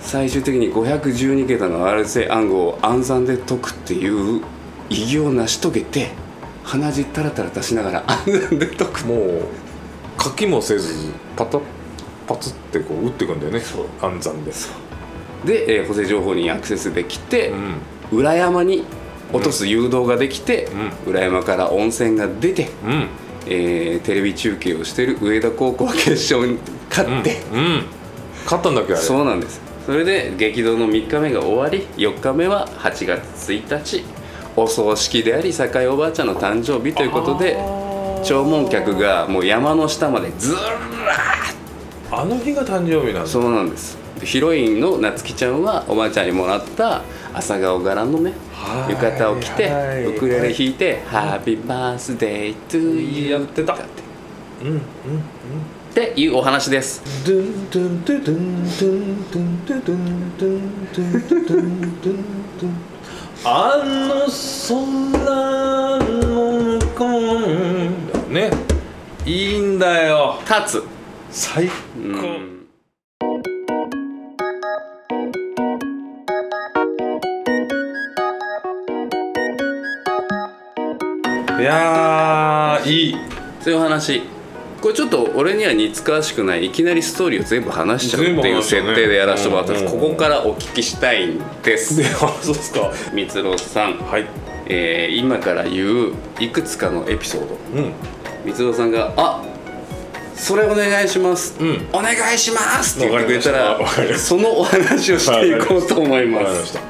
[0.00, 4.42] 最終的に512桁の RSA 暗号を暗算で解くっていう
[4.88, 6.10] 偉業を成し遂げて
[6.64, 9.48] 鼻血タラタラ出しながら暗算で解くもう
[10.22, 11.62] 書きもせずパタッ
[12.26, 13.60] パツってこう打っていくんだよね
[14.00, 14.87] 暗算でそう
[15.44, 18.18] で、えー補正情報にアクセスできて、うん。
[18.18, 18.84] 裏山に
[19.32, 20.68] 落とす誘導ができて、
[21.06, 23.06] う裏山から温泉が出て、うん。
[23.46, 26.58] えーテレビ中継をしてる上田高校は決勝に
[26.90, 27.84] 勝って、うん。
[28.44, 29.02] 勝ったんだっけあれ？
[29.02, 29.60] そうなんです。
[29.86, 34.04] それで激動の3日目が終わり4日目は8月1日
[34.54, 37.56] お葬式であり酒井おばあちゃんの誕生日ということで
[38.22, 40.66] 弔問客がもう山の下までずらーっ
[42.10, 43.26] あの日が誕生日なんだ。
[43.26, 43.96] そうなんです。
[43.96, 47.02] でヒロインの夏希ちゃんはおばあちゃんにもらった
[47.32, 48.92] 朝顔柄のねはい。
[48.92, 50.04] 浴衣を着てはい。
[50.06, 53.74] ウクレレ弾いて「ハッピーバースデートゥーユー」やってた。
[53.74, 53.82] って。
[54.62, 54.80] うんうんうん。
[54.80, 54.80] っ
[55.94, 57.02] ていうお話です。
[63.44, 64.26] あの
[64.68, 67.04] 空の向こ
[68.28, 68.50] うね。
[69.24, 70.38] いいんだよ。
[70.48, 70.84] 立つ。
[71.30, 72.00] 最高、う
[72.54, 72.57] ん
[81.60, 83.16] いやーいい。
[83.60, 84.22] そういう話。
[84.80, 86.66] これちょっと俺には似つかわしくない。
[86.66, 91.96] いきなりストーリーを全部話しちゃうっていう設定でやらせてもらったんです、ここからお聞きしたいんです。
[91.96, 92.92] であそうですか。
[93.12, 94.26] 光郎さん、はい。
[94.66, 97.58] えー今から言ういくつかのエピソード。
[97.74, 97.92] うん。
[98.46, 99.42] 光郎さんが「あ
[100.36, 101.88] それお願いします、うん。
[101.92, 103.50] お願いします」って言ってくれた。
[103.50, 103.78] ら
[104.16, 106.80] そのお話をしていこうと思いまわかりますした。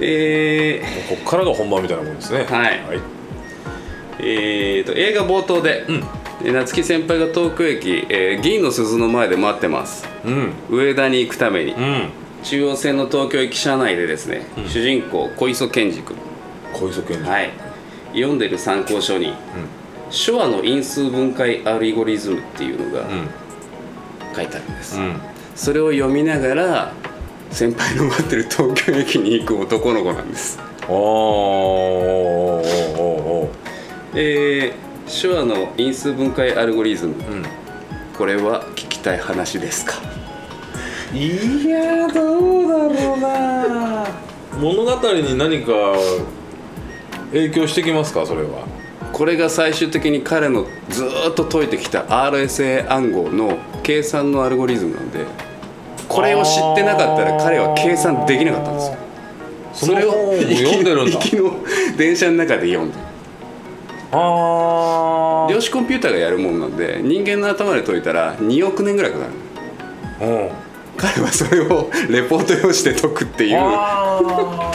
[0.00, 2.44] えこっからが本番みたいなもんですね。
[2.44, 2.48] はい。
[2.48, 2.98] はい。
[2.98, 3.21] ー
[4.22, 5.96] えーと映画冒頭で、うん。
[6.44, 10.06] えー夏木先輩が東京駅、えー銀の鈴の前で待ってます。
[10.24, 10.52] うん。
[10.70, 12.08] 上田に行くために、うん。
[12.42, 16.16] 中央線の東京駅車内でですね、主人公小磯健二君。
[16.72, 17.50] 小磯健二はい。
[18.14, 19.32] 読んでる参考書に、
[20.10, 23.28] 手話の因数分解アルゴリズムっていうのがうん。
[24.34, 25.16] 書いてあるんです、うん。
[25.54, 26.92] それを読みながら
[27.50, 30.58] 先輩の待ってる東京駅に行く男の子なんです。
[30.88, 32.81] おー
[34.14, 37.14] えー、手話の因数分解アルゴリズム。
[37.14, 37.44] うん。
[38.16, 39.94] これは聞きたい話ですか？
[41.14, 44.06] いやどうだろうな
[44.58, 45.72] 物語に何か
[47.32, 48.26] 影響してきますか？
[48.26, 48.66] それは。
[49.12, 55.26] これが最終的に彼のずーっと解いてきた RSA 暗号の計算のアルゴリズムなんで
[56.08, 58.96] これを知ってなかったら彼は計算できなかったんですよ。
[59.74, 61.12] その本を読んでるんだ。
[61.18, 61.52] 行きの
[61.98, 63.04] 電車の中で読んでる
[64.12, 69.26] あ量子コンピューターがやるもんなんで人間の頭で解いたら2億年ぐらいかか
[70.20, 70.28] る。
[70.28, 70.50] うん。
[70.96, 73.58] 彼はそれを レポート用紙で解くっていう。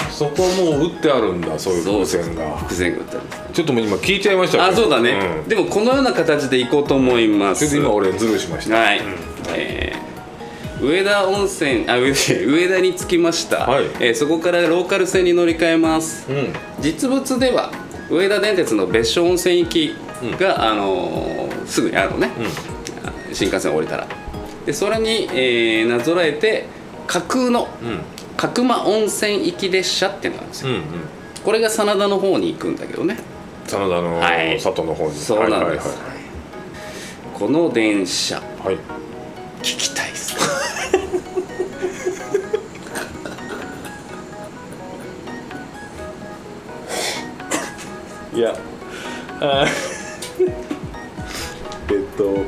[0.10, 2.58] そこもう打ってあるんだそういう伏線が。
[2.58, 3.26] 伏線が打ってある。
[3.54, 5.48] ちょっともう今聞いちゃいましたあそうだね、ん。
[5.48, 7.78] でもこのような形でいこうと思います。
[7.78, 8.76] 今俺ズルしました。
[8.76, 9.02] はい、
[9.54, 10.08] えー
[10.80, 12.12] 上田温泉あ上
[12.46, 13.86] 上田に着きました、はい。
[14.00, 16.54] えーそこからローカル線に乗り換えます、うん。
[16.80, 17.72] 実物では
[18.10, 19.96] 上田電鉄の別所温泉行き
[20.40, 22.32] が、あのーすぐにあるのね、
[23.34, 24.08] 新幹線降りたら。
[24.66, 26.66] でそれに、えーなぞらえて
[27.08, 28.00] 架空のうん。
[28.38, 30.84] 角間温泉行き列車っていうのがあるんですよ、うんうん。
[31.44, 33.18] これが真田の方に行くんだけどね。
[33.66, 34.60] 真田のはい。
[34.62, 35.16] 里の方に。
[35.16, 35.98] そうなんです、はい
[37.34, 38.36] この電車。
[38.36, 38.66] はい。
[38.68, 38.78] はい
[39.62, 40.12] 聞きたい
[48.38, 48.56] いや。
[51.90, 52.46] えっと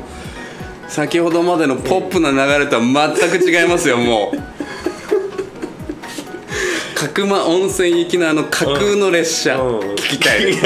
[0.88, 4.36] 先ほどまでのポップな流れとは全く違いますよもう。
[6.94, 9.78] 角間温泉行きのあの架空の列車、うん。
[9.94, 10.60] 聞きたいです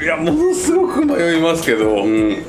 [0.02, 2.44] いやものすごく迷いますけど、うん。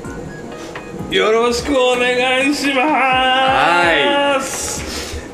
[1.10, 4.73] よろしくお願いします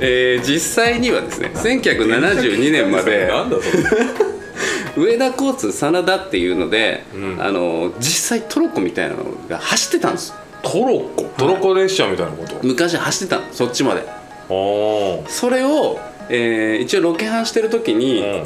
[0.00, 3.30] えー実際にはですね1972年まで
[4.96, 7.36] 上田交通真田っていうので、うん。
[7.40, 10.34] あの実際トロッコみたいなのが走ってたんです。
[10.62, 11.22] トロッコ？
[11.38, 12.56] トロッコ列車みたいなこと？
[12.62, 14.04] 昔走ってたのそっちまで。
[14.48, 18.42] それを、えー一応ロケハンしてる時に、うん。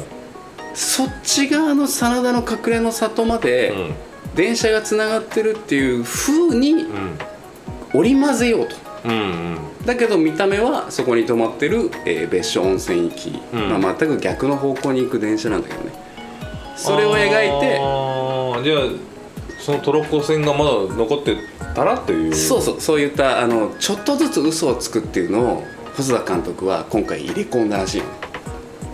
[0.75, 3.93] そっち側の真田の隠れの里まで、うん。
[4.35, 6.85] 電車がつながってるっていう風に
[7.93, 9.85] 織り交ぜようとうんうん。
[9.85, 13.81] だけど見た目はそこに止まってる、えー別所温泉行き、うん。
[13.81, 15.91] まあ、全く逆の方向に行く電車なんだけどね。
[16.75, 18.81] それを描いてじゃあ
[19.59, 21.37] そのトロッコ線がまだ残って
[21.73, 22.35] たらっていう。
[22.35, 22.81] そうそう。
[22.81, 25.63] そういったあのちょっとずつ嘘をつくっていうのを
[25.95, 28.03] 細田監督は今回入れ込んだらしい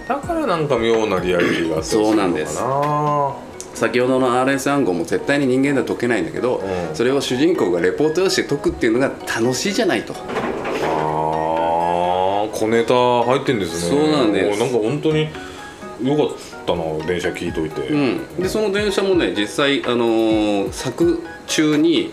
[0.08, 2.60] だからなんか妙なリアリティがあっそうなんです。
[2.60, 3.40] るの
[3.82, 6.96] 先ほどの RS 暗号も絶対に人間では解けないんだけど、うん。
[6.96, 10.14] それを主人公がレポート用紙で解くっていうのが楽しいじゃないと。
[10.14, 13.98] あー小ネタ入ってんですね。
[13.98, 14.60] そうなんです。
[14.60, 15.22] もなんか本当に
[16.04, 22.12] よかったな電車聞いといて、うん、でその電車もね実際、あのー作中に、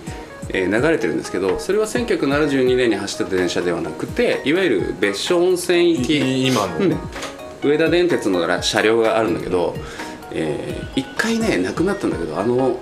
[0.48, 6.18] えー流れてるんですけどそれは1972年に走ってた電車ではなくていわゆる別所温泉行き。
[6.18, 6.96] い今のね、
[7.62, 9.74] 上田電鉄のら車両があるんだけど、
[10.32, 12.78] えー一回ねなくなったんだけどあの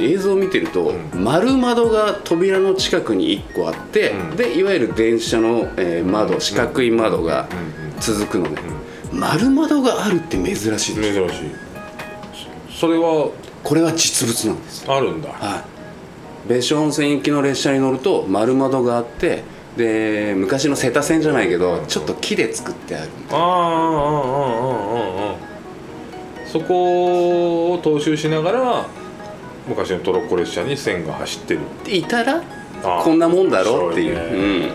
[0.00, 4.36] 映像を見てると、丸窓が扉の近くに1個あって、うん。
[4.36, 7.46] でいわゆる電車の、えー窓四角い窓が
[8.00, 8.56] 続くのね、
[9.12, 11.50] 丸窓があるって珍しいです珍しい。
[12.72, 13.30] そそれは？
[13.62, 14.84] これは実物なんです。
[14.90, 15.28] あるんだ。
[15.28, 15.64] は
[16.46, 19.44] い、別所温泉行きの列車に乗ると丸窓があって
[19.76, 25.51] で昔の瀬田線じゃないけどちょっと木で作ってあるああああああああああ
[26.52, 28.86] そこを踏襲しながら
[29.66, 31.60] 昔のトロッコ列車に線が走ってる。
[31.88, 32.42] いたら
[33.02, 34.70] こんなもんだろうっていう。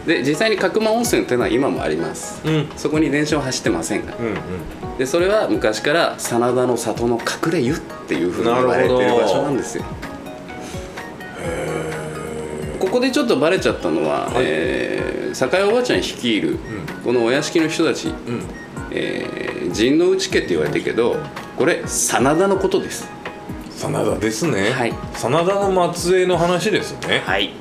[0.00, 2.42] うん、で実際に角間温泉っていうのは今もあります。
[2.44, 2.54] うん。
[2.54, 4.16] うんそこに電車は走ってませんが。
[4.16, 7.76] うんでそれは昔から真田の里の隠れ湯っ
[8.08, 9.84] ていうふうに言われてる場所なんですよ。
[12.80, 14.32] ここでちょっとバレちゃったのは、はい。
[14.38, 16.60] えー酒井おばあちゃん率いる
[17.02, 18.14] このお屋敷の人たち、うん。
[18.92, 21.16] えー陣内家って言われてるけど
[21.58, 23.06] これ真田のことです。
[23.76, 24.70] 真田ですね。
[24.70, 24.92] はい。
[25.14, 27.22] 真田の末裔の話ですね。
[27.26, 27.52] はい。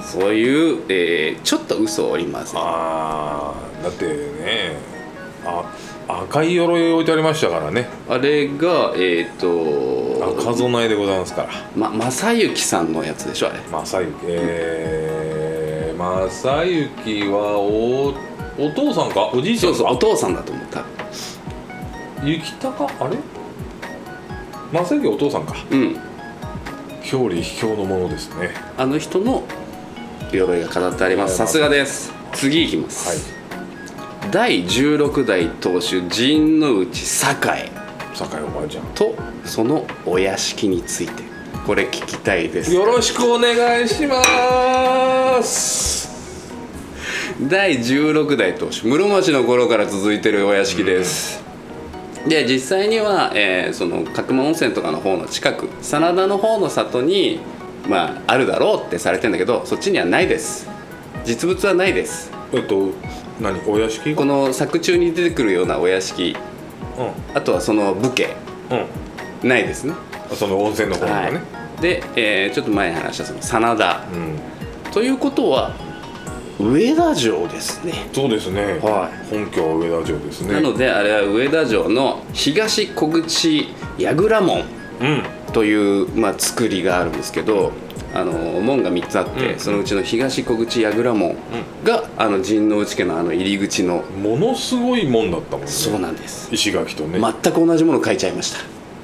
[0.00, 4.76] そういう、えーちょっと嘘を織り交ぜああだってね
[5.44, 5.64] あ
[6.26, 7.88] 赤い鎧置いてありましたからね。
[8.08, 11.48] あれがえっ、と赤備えでございますから。
[11.88, 13.58] ま正行さんのやつでしょあれ。
[13.70, 17.58] 正行えー、正行は
[18.58, 19.30] おお父さんか？
[19.32, 19.76] おじいちゃか？
[19.76, 22.86] そうんそうお父さんだと思う多分雪高？
[23.00, 23.16] あれ？
[24.72, 25.54] 正行お父さんか？
[25.70, 26.00] うん。
[27.12, 28.50] 表裏秘境のものですね。
[28.78, 29.42] あの人の
[30.32, 31.36] 鎧が飾ってあります。
[31.36, 32.12] さすがです。
[32.32, 33.18] 次いきます、はい。
[34.30, 36.86] 第16代当主陣内栄。
[38.14, 38.84] 酒井おばあちゃん。
[38.94, 41.22] とそのお屋敷について。
[41.66, 42.72] これ聞きたいです。
[42.72, 45.81] よろしくお願いします
[47.48, 51.42] 第16代当主室町の頃から続いてるお屋敷です、
[52.28, 57.40] で実際には、えーその角間温泉とかの方の近く真田の方の里に
[57.88, 60.68] まああるだろうってされてんだけどそっちにはないです。
[61.24, 62.30] 実物はないです。
[62.52, 62.90] えっと
[63.40, 64.14] 何お屋敷？
[64.14, 66.36] この作中に出てくるようなお屋敷。
[66.98, 67.36] うん。
[67.36, 68.36] あとはその武家。
[69.42, 69.48] うん。
[69.48, 69.94] ないですね。
[70.34, 71.40] その温泉の方がね、
[71.80, 74.04] で、えーちょっと前に話したその真田。
[74.12, 74.92] うん。
[74.92, 75.74] ということは
[76.62, 77.92] 上田城ですね。
[78.12, 80.54] そうですね、は本拠は上田城ですね。
[80.54, 84.60] なのであれは上田城の東小口櫓門
[85.00, 85.22] うん。
[85.52, 87.72] という、まあ、作りがあるんですけど
[88.14, 89.58] あの門が3つあって、うん。
[89.58, 91.36] そのうちの東小口櫓門
[91.82, 95.66] が、あの陣内家のあの入り口のものすごいもんだったもんね。
[95.66, 96.48] そうなんです。
[96.52, 98.58] 石垣とね、全く同じものを書いちゃいました。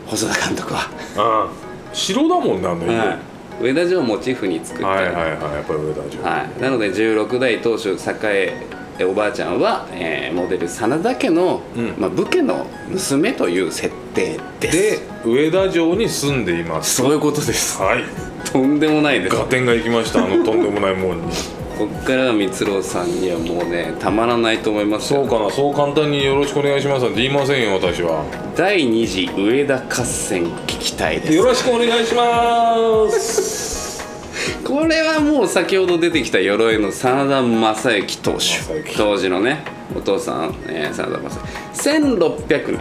[0.07, 0.81] 細田監督は、
[1.17, 1.69] ああ。
[1.93, 3.19] 城だもんねあの家、はい、
[3.61, 11.95] 上田城をモチーフに作ってはいはいはいやっぱり上田城、はい、なので16代当主栄おばあちゃんは、えーモデル真田家の、うん。
[11.99, 14.77] まあ、武家の娘という設定です。
[14.77, 16.97] で上田城に住んでいます。
[16.97, 17.81] そういうことです。
[17.81, 18.05] はい。
[18.45, 19.37] とんでもないです。
[19.37, 20.25] 合点がいきました。
[20.25, 21.33] あのとんでもないもんに
[21.79, 25.21] こっからは光郎さんにはもうねたまらないと思いますよ。
[25.21, 28.25] そうかなそう簡単によろしくお願いしますなんて言いませんよ私は。
[28.57, 31.35] 第2次上田合戦聞きたいです。
[31.35, 34.03] よろしくお願いします。
[34.67, 38.97] これはもう先ほど出てきた鎧の真田正幸当主正幸。
[38.97, 39.63] 当時のね
[39.97, 41.39] お父さん、えー真田正
[41.75, 41.91] 幸。
[42.01, 42.81] 1600年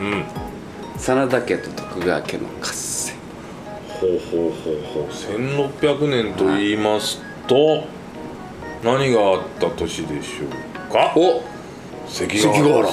[0.00, 0.24] うん。
[0.96, 3.16] 真田家と徳川家の合戦。
[3.88, 5.04] ほほうほうほう。
[5.04, 7.84] ほう1600年と言いますと、
[8.86, 10.44] 何があった年でしょ
[10.88, 11.12] うか？
[11.16, 11.42] お！
[12.08, 12.62] 関ヶ原。
[12.62, 12.88] 関ヶ原。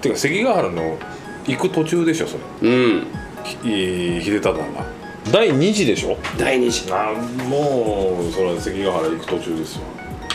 [0.00, 0.98] てか関ヶ原の
[1.46, 2.70] 行く途中でしょそれ。
[2.70, 3.06] うん。
[3.44, 4.64] ひ秀忠が。
[5.32, 6.16] 第2次でしょ？
[6.38, 6.90] 第二次。
[6.92, 7.12] あ
[7.48, 9.82] もうそれは関ヶ原行く途中ですよ。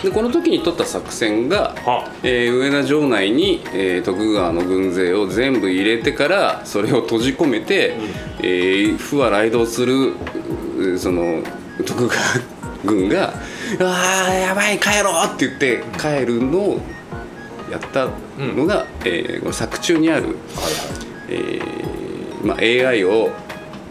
[0.03, 2.09] でこの時に取った作戦が、は。
[2.23, 7.95] えー上田城内に、えー徳川の軍勢を全部入れてからそれを閉じ込めて、
[8.41, 10.13] えー不破雷道する
[10.77, 11.41] うその
[11.85, 12.19] 徳川
[12.85, 13.33] 軍が
[13.79, 16.81] 「あーやばい帰ろう!」って言って帰るのを
[17.71, 18.07] やった
[18.37, 20.35] のが、えーこの作中にある、はい
[21.29, 22.57] えーまあ、
[22.89, 23.29] AI を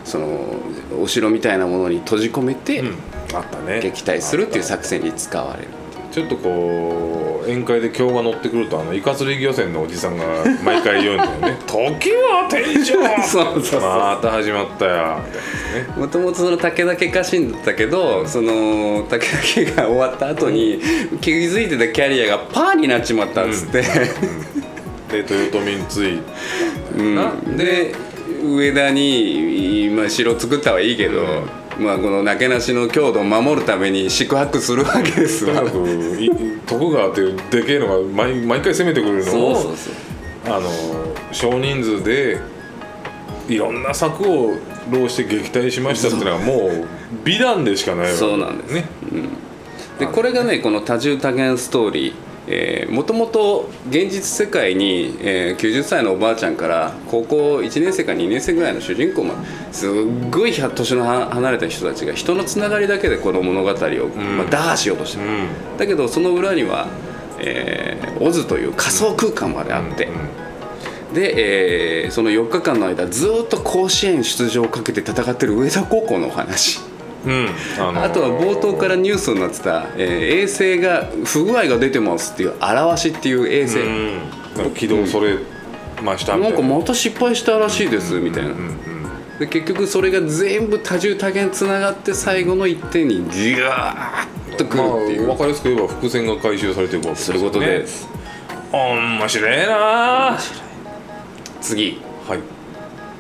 [0.05, 0.57] その
[1.01, 2.95] お城みたいなものに閉じ込めて、うん
[3.35, 5.69] あったね撃退するっていう作戦に使われる。
[6.11, 10.25] ちょっとこう宴会で今日が乗ってくるとあのイカ釣り漁船のおじさんが
[10.65, 12.85] 毎回言うんだよね「時は天井!」
[13.27, 13.81] そうそうそう。
[13.81, 16.01] また始まったよみたいなね。
[16.01, 20.81] もともとその武田家家臣だったけどその武田家が終わった後に
[21.21, 23.83] 気づいてたキャリアがパーになっちまったっつって、
[25.11, 26.19] で豊臣につい
[26.97, 27.57] うん。
[27.57, 27.95] で
[28.43, 31.25] 上田に、まあ、城作ったはいいけど、
[31.79, 35.63] まあ、このなけなしの郷土を守るために宿泊するわけですわ。
[35.63, 40.55] とにか徳川っていうでけえのが毎毎回攻めてくるのをそうそうそう。
[40.55, 40.71] あの
[41.33, 42.41] 少人数で
[43.49, 44.55] いろんな策を
[44.91, 46.89] 浪して撃退しましたっていうのはもう
[47.25, 48.75] 美談でしかないわけそうなんです。
[48.75, 48.85] ね
[49.99, 52.28] でこれがねこの多重多元ストーリー
[52.91, 59.41] もともと現実世界に、えー90歳のおばあちゃんから高校1年生か2年生ぐらいの主人公まで
[59.73, 59.91] すっ
[60.31, 65.77] ごい年のは離れた人たちが人のつながりだけでこの物語を、まあ、打破しようとしてる、うん。
[65.77, 66.87] だけどその裏には、
[67.39, 70.09] えーオズという仮想空間まであって、
[71.15, 76.81] で、えーその4日間の間ずっと甲子園出場をかけて戦ってる上田高校のお話。
[77.25, 77.49] うん。
[77.79, 78.05] あのー。
[78.05, 85.39] あとは冒頭からニュースになってた、えー衛星が不具合が出てますっていう「表し」っていう衛星、う軌道それ
[86.03, 86.61] ましたみたなな。
[86.61, 86.69] いん。
[86.69, 88.51] かまた失敗したらしいですみたいな、
[89.39, 97.87] で結局それが全部多重多元つながって最後の一点にギューッとくるまあっていう、分かりやすく言えば伏線が回収されていくわけそういうことで。
[97.87, 98.11] すね
[98.73, 99.67] 面白い。
[99.67, 100.39] なは
[101.61, 102.01] 次い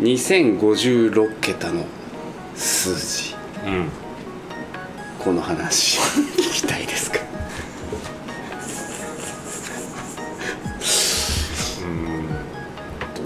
[0.00, 1.84] 2056桁の
[2.54, 3.32] 数字。
[3.32, 3.37] うん
[5.18, 5.98] この話
[6.38, 7.18] 聞きたいですか？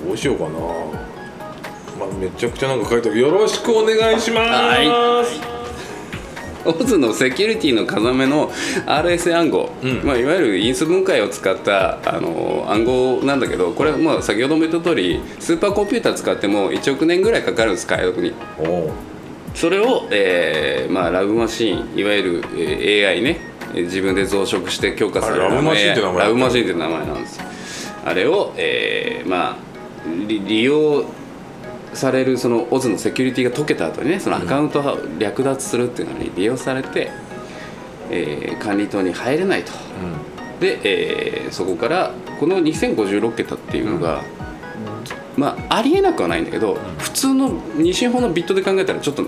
[0.07, 0.51] どうしようかな。
[0.51, 3.21] まあめちゃくちゃなんか書いてある。
[3.21, 4.51] よろしくお願いします。
[4.51, 5.53] はい。
[6.65, 8.49] オズのセキュリティの要の
[8.87, 10.01] RS 暗号、うん。
[10.05, 18.33] まあ、いわゆる因数分解を使ったあの暗号なんだけどこれはまあ先ほども言った通りスーパーコンピューター使っても1億年ぐらいかかるんです解読に
[19.55, 23.39] それを、えーまあ、ラブマシーンいわゆる、えー AI ね
[23.75, 27.45] えー自分で増殖して強化されるラブマシーンって名前ラブマシーンって名前なんですよ。
[28.05, 29.57] あれを、えーまあ
[30.27, 31.05] 利利用
[31.95, 37.11] されるそのオズのセキュリティが解けた後にねそのアカウントが略奪するっていうのに利用されて、
[38.11, 39.73] えー管理棟に入れないと。
[40.61, 44.23] で、えーそこからこの2056桁っていうのが、
[45.37, 49.25] まあありえなくはないんだけど、普通の二進法のビットで考えたらちょっと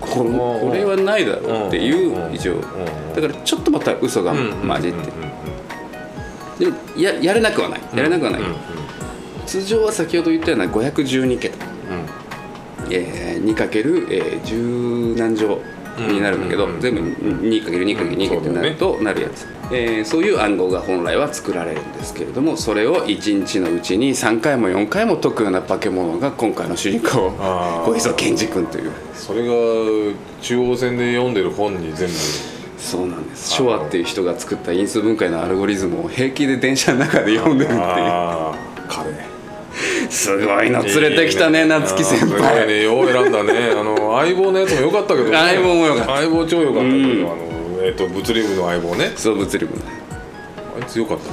[0.00, 2.34] こうんこれはないだろうっていううん。
[2.34, 2.54] 一応。
[2.54, 2.62] うん。
[3.14, 8.46] だからちょっとまた嘘がうん混じってでもややれなくはないやれなくはない、うん。
[8.48, 8.54] うん。
[9.46, 11.66] 通常は先ほど言ったような512桁、
[12.90, 15.58] えー、2×10 何乗
[15.98, 27.30] になるんだけど、全部 2×2×2 ってなるとなるやつ、えーそういう暗号が本来は作られるんですけれどもそれを1日のうちに3回も4回も解くような化け物が今回の主人公
[27.86, 28.92] 小磯健二君という。
[29.14, 29.52] それが
[30.40, 32.14] 中央線で読んでる本に全部。
[32.78, 33.50] そうなんです。
[33.50, 37.80] ショアっていう人が作った因数分解のアルゴリズムを平気で電車の中で読んでるっていう
[40.12, 43.70] すごいの連れてきたね夏木先あーすごい輩ねよう選んだね。
[43.70, 46.16] あの相棒のやつも良かったけど、ね、相棒も良かった。
[46.16, 47.04] 相棒超良かったけど、うん。
[47.04, 49.12] あのえっ、と物理部の相棒ね。
[49.16, 49.74] そう物理部。
[49.74, 49.82] ね
[50.76, 51.24] あいつ良かった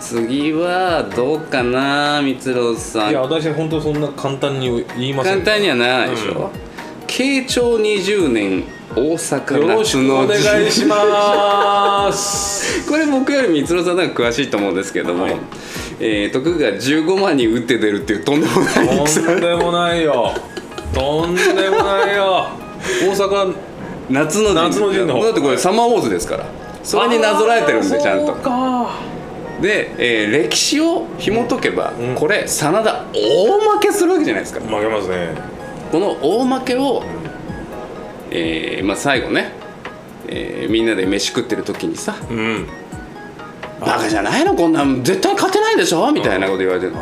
[0.00, 5.42] 次はどうかな光郎さいやん私本当そんな簡単に言いません。
[5.42, 6.52] 簡単にはならないでしょ、
[7.08, 12.86] 慶長20年大阪よろしくお願いし陣ます。
[12.88, 15.36] これ僕より光郎さんの方が詳しいと思うんですけども、はい
[16.00, 20.32] えー徳川15万人打って出るっていうとんでもない戦とんでもないよ。
[20.94, 22.46] とんでもないよ。
[23.02, 23.54] 大阪
[24.10, 24.54] 夏の陣。
[24.54, 25.24] 夏の陣の方。
[25.24, 26.46] だってこれサマーウォーズですから。
[26.82, 28.26] それになぞらえてるんでちゃんと。
[28.26, 28.90] そうか。
[29.60, 32.14] で、えー歴史を紐解けば、うん。
[32.14, 34.60] これ真田大負けするわけじゃないですか。
[34.60, 35.34] 負けますね。
[35.90, 37.02] この大負けを
[38.30, 39.52] えーまあ、最後ね、
[40.28, 42.66] えーみんなで飯食ってる時にさうん
[43.80, 46.92] 「バカじゃないのこんなん絶対勝てないでしょ」みたいなこと言われてる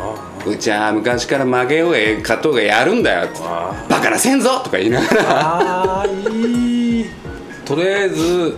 [0.45, 5.23] うちは昔から負けようが勝とうがやるんだよ」ってあ「バカなせんぞ!」とか言いながら。
[6.01, 7.05] あーいい。
[7.65, 8.55] とりあえず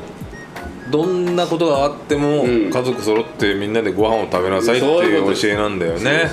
[0.92, 2.70] どんなことがあっても、ん。
[2.70, 6.32] 家族揃ってみんなでご飯を食べなさいっていう教えなんだよね。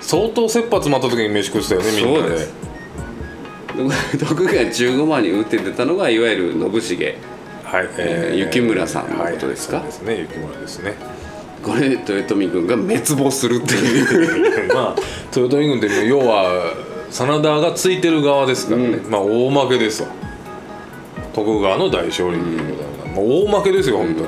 [0.00, 2.28] 相当切羽詰まった時に飯食ってたよねみんなで。
[2.28, 2.54] そうです。
[4.24, 7.14] 徳川15万に打って出たのがいわゆる信繁
[7.66, 9.78] はい、えー雪村さんのことですか？
[9.78, 10.94] はいですね雪村ですね。
[11.62, 14.68] これで豊臣軍が滅亡するっていう。
[14.74, 15.00] まあ
[15.36, 16.72] 豊臣軍って要は
[17.10, 20.08] 真田がついてる側ですからね、うまあ大負けですわ。
[21.34, 24.26] 徳川の大勝利っていうことだから、もう大負けですよ本当に、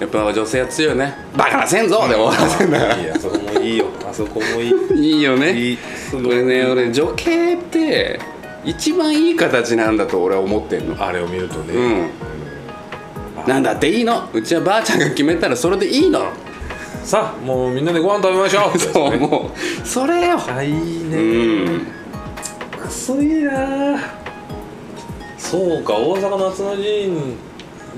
[0.00, 1.14] やっぱ女性は強いよね。
[1.36, 3.84] バカなせんぞで終わらせんだからいやそこもいいよ。
[4.08, 5.16] あそこもいい。
[5.16, 5.52] いいよね。
[5.52, 5.78] いい。
[6.10, 8.18] すごいこれね俺女系って
[8.64, 10.96] 一番いい形なんだと俺は思ってんの。
[10.98, 12.06] あれを見るとね、うん
[13.46, 14.28] なんだっていいの？
[14.32, 16.20] うちはばあちゃんが決めたらそれでいいの。
[17.04, 18.76] さあもうみんなでご飯食べましょう。
[18.78, 19.86] そうもう。
[19.86, 20.38] それよ。
[20.48, 21.86] あいいうねん。
[22.78, 23.98] くそいいな。
[25.38, 27.36] そうか大阪夏の陣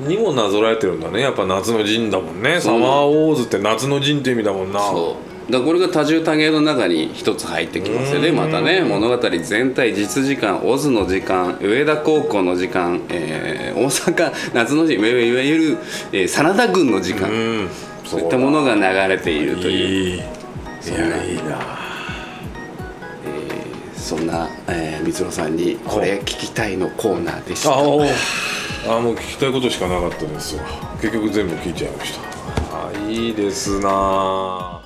[0.07, 1.21] にもなぞらえてるんだね。
[1.21, 2.61] やっぱ夏の陣だもんね。
[2.61, 4.81] サマーウォーズって夏の陣って意味だもんな。
[4.81, 8.29] そうだこれが多重多芸の中に一つ入ってきますよね。
[8.29, 8.37] うん。
[8.37, 15.79] またね物語全体実時間オズの時間上田高校の時間、えー大阪夏の陣いわいわゆる、
[16.13, 17.33] えー真田軍の時間、う
[17.65, 17.69] ん。
[18.05, 20.15] そういったものが流れているという。
[20.15, 20.23] いいい
[20.81, 21.17] そんな。
[21.17, 21.81] やいいな。
[23.97, 27.71] そんな、えー、光郎さんにこれ聞きたいのコーナーでした。
[27.75, 28.03] あお
[28.89, 30.63] あもう聞きたいことしかなかったですわ。
[31.01, 32.21] 結局全部聞いちゃいました。
[32.89, 34.80] あいいですな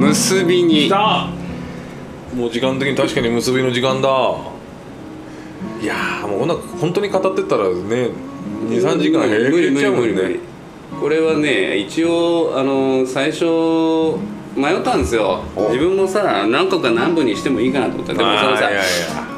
[0.00, 0.88] 結びに。
[0.88, 1.28] た。
[2.34, 4.08] もう時間的に確かに結びの時間だ。
[5.80, 8.10] いやーもうこんな本当に語ってたらね
[8.68, 10.36] 23時間平気ちゃうもんね。
[11.00, 13.44] これはね一応あの最初
[14.56, 15.42] 迷ったんですよ。
[15.56, 15.68] お。
[15.68, 18.14] 自分もさ何個か何部にしてもいいかなと思った。
[18.14, 18.68] でもそのさ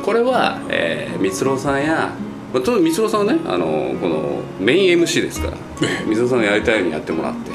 [0.04, 2.12] これは、えー、光郎さんや
[2.52, 5.56] まあと光郎さんはねあのこのメイン MC ですから。
[6.04, 7.50] 光郎さんがやりたいようにやってもらって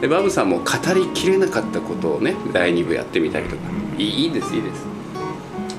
[0.00, 3.62] でバブさんも語りきれなかったことをね第2部やってみたりとか。
[3.98, 4.84] いいいいですいいです。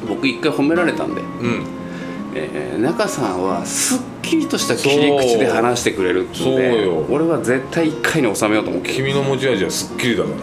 [0.07, 1.65] 僕一回褒められたんで、うん。
[2.33, 8.95] えー中さんはすっきりとした切り口で話してくれるっていうので俺は絶対1回に収めようと思ってる。
[8.95, 10.35] 君の持ち味はすっきりだから。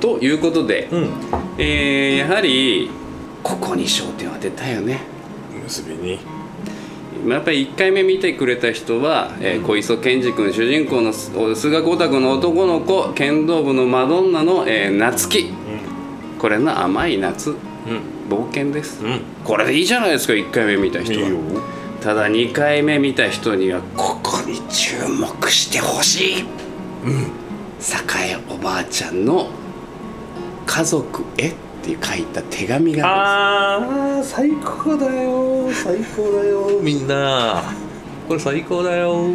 [0.00, 1.10] ということで、うん。
[1.58, 2.90] えーやはり
[3.42, 5.00] ここに焦点を当てたいよね。
[5.64, 6.16] 結びに。
[6.16, 6.37] まあ
[7.26, 15.50] やっぱり1回目見てくれた人は、えー小磯健二君主人公のす菅光太君の男の子剣道部のマドンナの、えー夏希。
[16.38, 17.50] これの甘い夏。
[17.50, 17.56] うん。
[18.28, 19.20] 冒険です、うん。
[19.44, 21.78] これでいいじゃないですか1回目見た人は。
[22.00, 26.44] ただ2回目見た人にはここに注目してほしい、
[27.80, 29.48] 栄おばあちゃんの
[30.66, 31.54] 「家族へ」
[31.94, 35.70] って書いた手紙がああー最高だよ。
[35.72, 36.80] 最高だよ。
[36.82, 37.62] みんな。
[38.26, 39.30] これ最高だよ。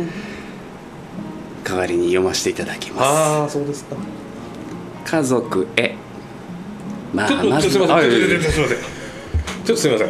[1.63, 3.05] 代わりに読ませていただきます。
[3.07, 3.95] ああそうですか
[5.05, 5.95] 「家族へ」
[7.13, 8.09] まあちょっとすいませんはい。
[8.09, 10.09] ちょっとすいません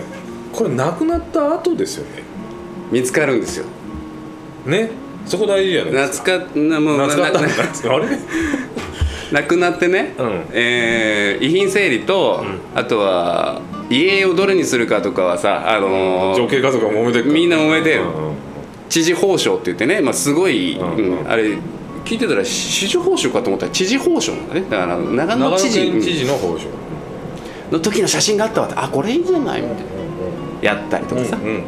[0.51, 2.23] これ亡くなった後ですよね
[2.91, 3.65] 見つかるんですよ
[4.65, 4.89] ね
[5.25, 7.39] そこ大事じゃないですかなもう懐か
[7.95, 8.07] あれ
[9.31, 10.45] 亡くなってね、うん。
[10.51, 12.43] えー遺品整理と、
[12.75, 18.33] あとは家をどれにするかとかはさあのー女系家族が揉めてみんな揉めてるうんうん
[18.89, 21.29] 知事報奨って言ってね、まあ、すごい、うんうん。
[21.29, 21.57] あれ
[22.05, 24.61] 聞いてたら知事報酬かと思ったら知事報奨なんだね。
[24.69, 26.67] だから長長野野知事県知事の報酬
[27.71, 29.83] の時の写真があったわってあこれいいじゃないみたいな。
[30.61, 31.63] やったりとかさ、うんうん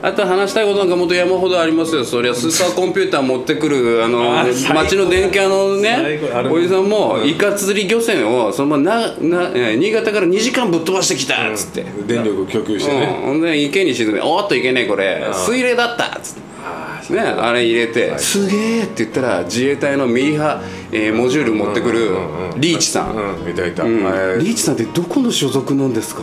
[0.00, 2.04] あと話したいことなんかもっと山ほどありますよ。
[2.04, 4.30] そりゃスーパーコンピューター持ってくるあの
[4.74, 6.20] 町の電気屋のね
[6.50, 7.28] おじさんもうん。
[7.28, 15.20] イカ釣り漁船をそのままななえー新潟から2時間ぶっ飛ばしてきたっつって、電力供給してうん、ねほんで池に沈め「おーっといけねえこれ。
[15.26, 15.34] うん。
[15.34, 16.48] 水冷だった」っつって。
[16.64, 20.60] あね、あれ入れて「すげえ!」って言ったら自衛隊のミリ波、
[20.92, 22.06] えーモジュール持ってくるうん。
[22.06, 22.14] うん。
[22.54, 22.60] うん。
[22.60, 23.14] リーチさん。
[23.44, 23.50] うん。
[23.50, 26.22] いたいた、リーチさんってどこの所属なんですか?」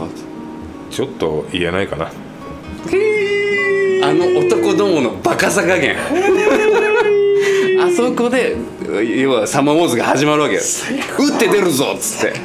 [0.91, 2.09] ちょっと言えないかな
[4.05, 5.97] あの男どものバカさ加減。
[7.81, 8.55] あそこで
[9.19, 10.61] 要はサマーウォーズが始まるわけよ。
[10.61, 12.39] 打って出るぞっつって。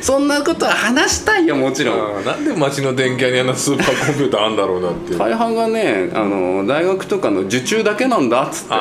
[0.00, 2.24] そんなことは話したいよもちろん。
[2.24, 8.74] なんで町の電気屋にあんなスーパーコンピューターあんだろうなって大半がねあの大学とかの受注だけなんだっつって。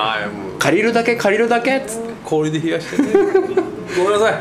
[0.59, 2.13] 借りるだけ借りるだけっつって。
[2.23, 3.09] 氷で冷やしてね。
[3.97, 4.33] ごめんなさい。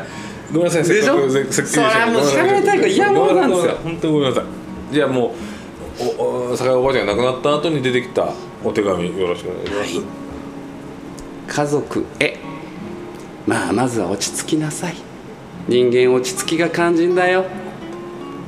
[0.53, 1.29] ごめんなさいでしょ？
[1.29, 3.77] せっかくいから嫌物なんですよ。
[3.83, 4.45] 本当にごめんなさい。
[4.93, 5.31] じゃあもう
[5.99, 8.33] おお酒おばあちゃんが亡くなった後に出てきた
[8.63, 10.05] お手紙よろしくお願いします、はい。
[11.47, 12.37] 家族へ。
[13.47, 14.95] まあまずは落ち着きなさい。
[15.67, 17.45] 人間落ち着きが肝心だよ。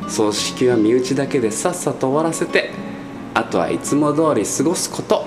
[0.08, 2.72] 葬式は身内だけでさっさと終わらせて。
[3.34, 5.26] あとはいつも通り過ごすこと。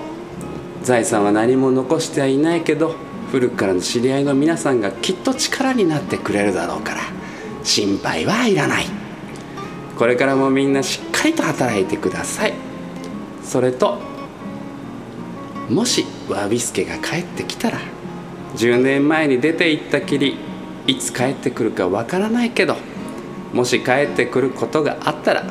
[0.83, 2.95] 財産は何も残してはいないけど
[3.31, 7.01] 古くからの知り合いの皆さんがきっと力になってくれるだろうから。
[7.63, 8.85] 心配はいらない。
[9.97, 12.53] これからもみんなしっかりと働いてください。
[13.43, 13.99] それと
[15.69, 17.79] もしわびすけが帰ってきたら
[18.55, 20.37] 10年前に出て行ったきり
[20.87, 22.75] いつ帰ってくるかわからないけど
[23.53, 25.45] もし帰ってくることがあったら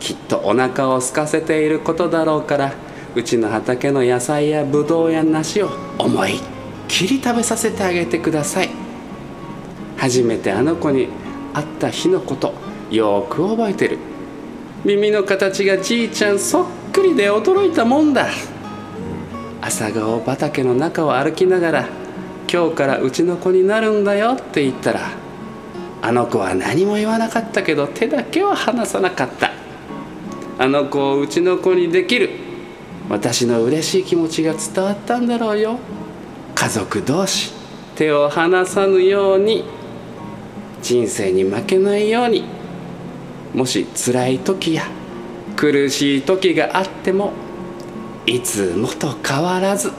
[0.00, 2.74] きっとお腹を空かせていることだろうから
[3.14, 6.40] うちの畑の野菜やぶどうや梨を思いっ
[6.88, 8.70] きり食べさせてあげてください。
[9.96, 11.08] 初めてあの子に
[11.54, 12.52] 会った日のこと
[12.90, 14.15] よく覚えてる。
[14.86, 18.28] 耳の形がじいちゃんそっくりで驚いたもんだ。
[19.60, 21.88] 朝顔畑の中を歩きながら
[22.48, 25.10] 今日からうちの子になるんだよって言ったら
[26.02, 29.50] あの子は何も言わなかったけど手だけは離さなかった。
[30.56, 32.30] あの子をうちの子にできる
[33.10, 35.80] 私の嬉しい気持ちが伝わったんだろうよ。
[36.54, 37.52] 家族同士
[37.96, 39.64] 手を離さぬように
[40.80, 42.55] 人生に負けないように。
[43.56, 44.84] もし辛い時や
[45.56, 47.32] 苦しい時があっても
[48.26, 49.90] いつもと変わらず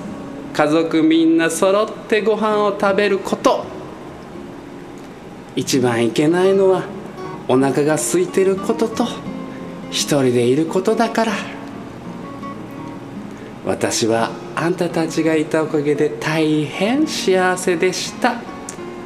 [0.53, 3.64] 家族みんな揃ってご飯を食べること。
[5.55, 6.84] 一番いけないのは
[7.47, 9.05] お腹が空いてることと
[9.91, 11.34] 一人でいることだから。
[13.66, 18.41] 私はあんたたちがいたおかげで大変幸せでした。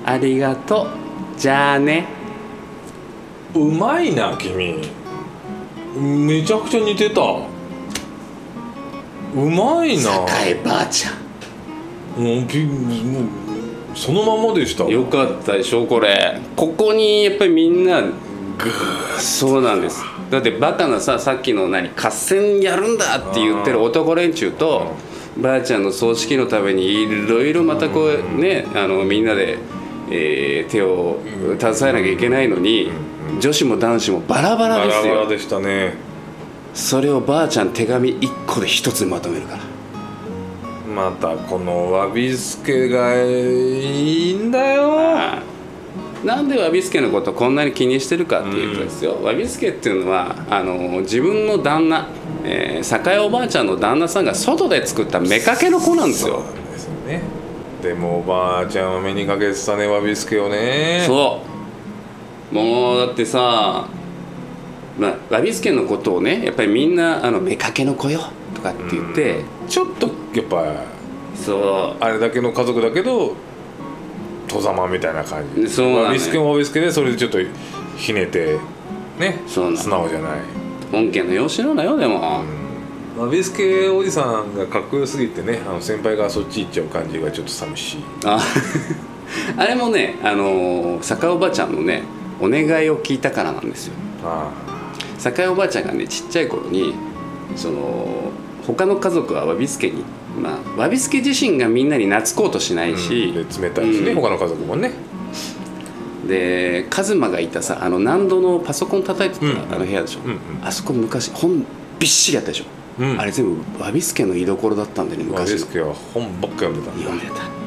[0.06, 0.88] ありがとう。
[1.38, 2.21] じゃあね。
[3.54, 4.80] うまいな君。
[5.98, 7.22] めちゃくちゃ似てた。
[7.22, 7.48] う
[9.50, 10.26] まいな。
[10.46, 11.14] 栄ばあちゃん。
[12.22, 13.24] もうびもう
[13.94, 14.86] そのままでした。
[14.86, 16.40] よかったでしょこれ。
[16.56, 18.04] ここにやっぱりみんな
[19.18, 20.02] そうなんです。
[20.30, 24.94] だってバカなささっきの何合戦やるんだって言ってる男連中と
[25.38, 29.58] ばあちゃんの葬式のためにいろいろまたこうねあのみんなで、
[30.10, 31.20] えー手を
[31.60, 32.90] 携えなきゃいけないのに
[33.40, 35.14] 女子も男子もバラバラバですよ。
[35.14, 35.94] ラバラでしたね。
[36.74, 39.72] それをばあちゃん手紙1個で1つにまとめるから。
[40.94, 45.52] またこのわびすけがいいんだよ。
[46.24, 52.08] なんでわびすけのことこんなに気にしてるかっていうとですよ、わびすけっていうのはあの自分の旦那、
[52.44, 56.36] えー、酒屋おばあちゃんの旦那さんが外で作った妾の子なんですよ。
[56.36, 57.22] そうなんですよね。
[57.82, 61.04] でもおばあちゃんは目にかけてたねわびすけをね。
[61.08, 61.51] そう
[62.52, 63.88] もうだってさ
[65.00, 68.20] まあわびすけのことをねやっぱりみんなあの妾の子よ
[68.54, 70.84] とかって言って、ちょっとやっぱ
[71.36, 73.36] そあれだけの家族だけど
[74.48, 75.70] 戸様みたいな感じ。
[75.70, 76.06] そうなのよ。
[76.08, 77.40] わびすけもわびすけでそれでちょっと
[77.98, 78.60] ひねて
[79.20, 80.44] ねそう素直じゃない、う
[80.92, 82.44] 本家の養子なのよでも、
[83.18, 88.04] わびすけおじさんがかっこよすぎてねあの先輩がそっち行っちゃう感じがちょっと寂しい。
[88.26, 88.40] あ
[89.58, 92.04] あれもねあの酒屋おばあちゃんのね
[92.42, 93.94] お願いを聞いたからなんですよ。
[94.24, 94.52] あ
[95.18, 96.96] 酒屋おばあちゃんがねちっちゃい頃に
[97.56, 98.32] その
[98.66, 100.04] 他の家族はわびすけに
[100.42, 104.16] まあわびすけ自身がみんなに懐こうとしなあ、いし、で冷たいしね、うん。
[104.16, 104.92] 他の家族もね。
[106.28, 109.74] でカズマがいたさあの何度のパソコン叩いてた、うん。
[109.74, 110.40] あの部屋でしょ、うんうん。
[110.64, 111.66] あそこ昔本
[112.00, 112.66] びっしりあったでしょ、
[113.00, 113.20] うん。
[113.20, 116.92] あれ全部わびすけの居所だったんでねわび昔のすけは本ばっか読んでた。
[116.92, 117.62] んだ読んでた。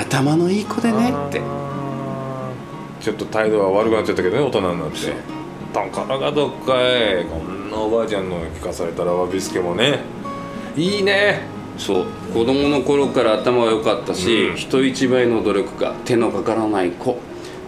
[0.00, 1.40] 頭のいい子でねって
[3.06, 5.14] ちょっと態度は悪くなっちゃったけどね大人になって。
[5.72, 10.00] だからがどっかいこんなおばあちゃんの聞かされたらわびすけもね。
[10.76, 11.42] いいね。
[11.78, 12.06] そう。
[12.34, 14.56] 子供の頃から頭は良かったし、うん。
[14.56, 17.16] 人一倍の努力家手のかからない子。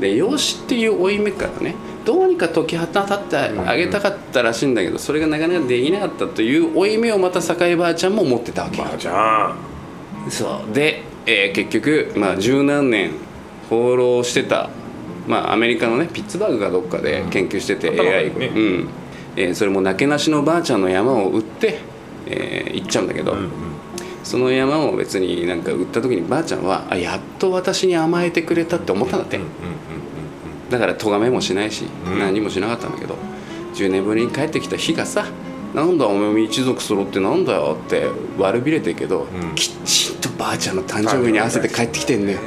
[0.00, 8.84] で養子っていう負い目からねどうにか解き放ってあげたかったらしいんだけど、それがなかなかできなかったという負い目をまた酒井ばあちゃんも持ってたわけよ。
[8.86, 9.56] ばあちゃ
[10.26, 10.30] ん。
[10.32, 10.74] そう。
[10.74, 13.12] で、えー結局まあ十何年
[13.70, 14.70] 放浪してた、
[15.28, 18.88] まあ、アメリカのねピッツバーグかどっかで研究してて、うん AI、ねうん。
[19.36, 21.78] えーそれもなけなしのばあちゃんの山を売って、
[22.26, 23.50] えー行っちゃうんだけど、うんうん。
[24.24, 29.48] その山を別になんか売った時にばあちゃんはあやっと私に甘えてくれたって思ったんだって、うんうん
[30.70, 32.18] だから咎めもしないし、うん。
[32.18, 33.16] 何もしなかったんだけど
[33.74, 35.24] 10年ぶりに帰ってきた日がさ
[35.74, 38.06] なんだお前一族揃ってなんだよって
[38.38, 39.54] 悪びれてるけど、ん。
[39.54, 42.38] きちんとばあちゃんの誕生日に合わせて帰ってきてんのよ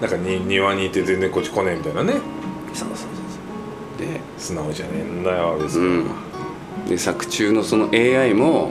[0.00, 2.14] なんかに庭にいて全然こっち来ねえみたいなね。
[2.72, 3.08] そうそうそう
[3.98, 4.06] そう。
[4.06, 8.70] で素直じゃねえんだよ別に、うん、で作中のその AI も、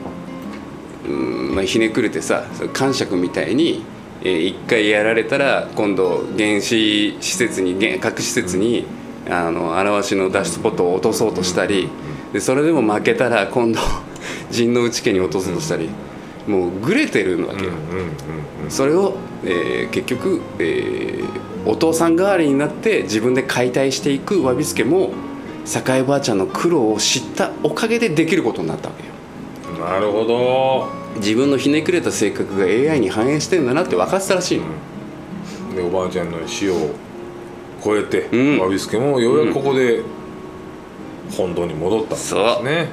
[1.06, 3.84] うんまあ、ひねくれてさそれ感触みたいに、
[4.24, 8.86] えー一回やられたら今度原子施設に原核施設に、
[9.30, 11.90] あの表しの脱出ポットを落とそうとしたり、
[12.34, 13.80] でそれでも負けたら今度
[14.50, 15.90] 陣内家に落とそうとしたり、
[16.48, 18.72] もうグレてるわけよ、うんうんうん。
[18.72, 25.12] それを、えー結局、えーお父さん代わりになって自分で解体していくわびすけも
[25.66, 29.10] 栄ばあちゃんの苦労を知ったおかげでできることになったわけよ。
[29.76, 30.88] うんなるほど。
[31.20, 34.66] 自分のひねくれた性格が AI に反映してんだなって分かってたらしいの、
[35.76, 36.92] でおばあちゃんの死を
[37.84, 38.60] 超えて、うん。
[38.60, 40.04] わびすけもようやくここで
[41.36, 42.64] 本堂に戻ったんですそう。
[42.64, 42.88] ね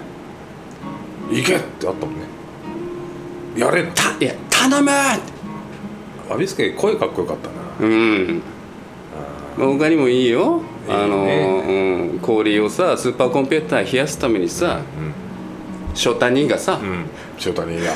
[1.30, 2.22] 行けってあったもんね。
[3.56, 4.16] やれた。
[4.18, 4.90] いや頼む
[6.28, 7.54] わびすけ声かっこよかったな。
[7.80, 8.42] うん。
[9.56, 10.62] まあ他にもいいよ。
[10.88, 14.80] あの、うん、氷をさスーパーコンピューター冷やすためにさ、
[15.94, 17.06] 翔太兄がさ、うん。
[17.38, 17.92] 翔太兄が。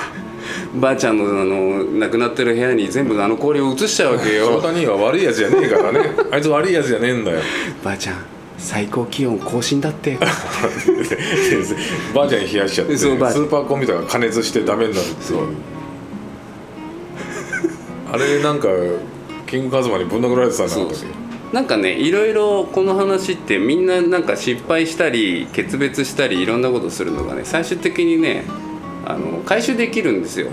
[0.74, 4.57] ばあちゃんのあの亡くなってる部屋に全部あの氷を移しちゃうわけ翔よ。
[4.57, 6.01] 太兄は悪いやつじゃねえからね。
[6.33, 7.41] あいつ悪いやつじゃねえんだよ。
[7.85, 8.16] ばあちゃん
[8.57, 10.18] 最高気温更新だって。
[12.14, 15.33] ばあちゃんに冷やしちゃってスーパーコンピューターが加熱してダメになるって
[18.11, 18.69] あれなんか
[19.47, 20.89] キングカズマにぶん殴られてたんだそう。
[21.53, 28.45] なんかねいろいろこの話ってみんななんか失敗したり決別したりいろんなことするのがね最終的にね
[29.07, 30.51] あの回収できるんですよ。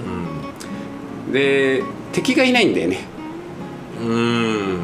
[1.31, 1.83] で
[2.13, 2.99] 敵がいないんだよね。
[4.01, 4.03] う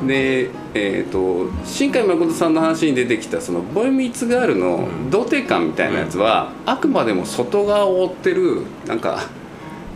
[0.04, 0.08] ん。
[0.08, 9.30] でえー、と新海誠さんの話に出てきたそのボイミーツガールの童貞感みたいなやつは、あくまでも外側を覆ってるなんか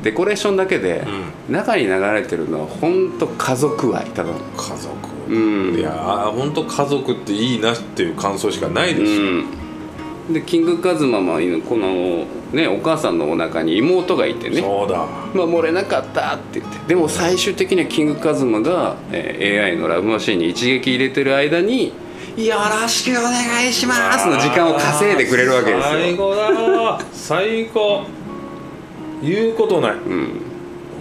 [0.05, 1.03] デコレーションだけで、
[1.49, 4.95] 中に流れてるのは本当家族愛ただの家族。
[5.27, 5.79] うん。
[5.79, 9.21] いやー本当家族っていいなっていう感想しかないですよ、
[10.27, 10.33] うん。
[10.33, 14.61] でキングカズマもこのねお母さんのお腹に妹がいてね。
[14.61, 15.07] そうだ。
[15.33, 16.77] まあ、漏れなかったって言って。
[16.87, 21.93] でも最終的にはキングカズマが、えー AI のラブマシンに一撃入れてる間に
[22.37, 25.93] 「よろしくお願いします」の時間を稼いでくれるわけですよ。
[25.93, 26.99] 最高だ。
[27.11, 28.03] 最高
[29.21, 29.95] 言うことない。
[29.95, 30.41] うん、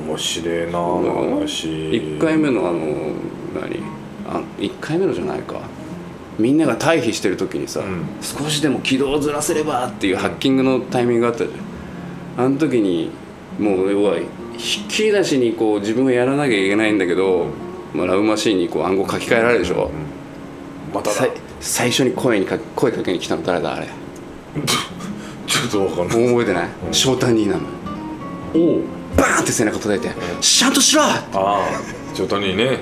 [0.06, 1.68] 面白いな話。
[1.68, 2.78] 1回目のあの
[3.54, 3.82] 何？
[4.26, 5.60] あ1回目のじゃないか。
[6.38, 8.06] みんなが退避してる時にさ、ん。
[8.20, 12.44] 少しでも軌道をずらせればっていうハッキングのタイミングがあったじゃん。
[12.44, 13.10] あの時に
[13.58, 14.16] もう要は
[14.56, 17.46] ひっきり出しにこう自分がやらなきゃいけないんだけど、
[17.92, 19.90] まあ、ラブマシーンにこう暗号書き換えられるでしょ、
[20.92, 21.14] まただ。
[21.14, 23.86] さい最初に声にか声かけに来たの誰だあれ？
[25.46, 26.28] ちょっとわかんない。
[26.28, 26.68] 覚えてない？
[26.90, 27.60] 翔太兄なの。
[27.60, 27.83] お
[28.54, 28.80] お
[29.16, 31.68] バーンって背中叩いて「ちゃんとしろ!」ああ
[32.14, 32.78] ちょっとにね。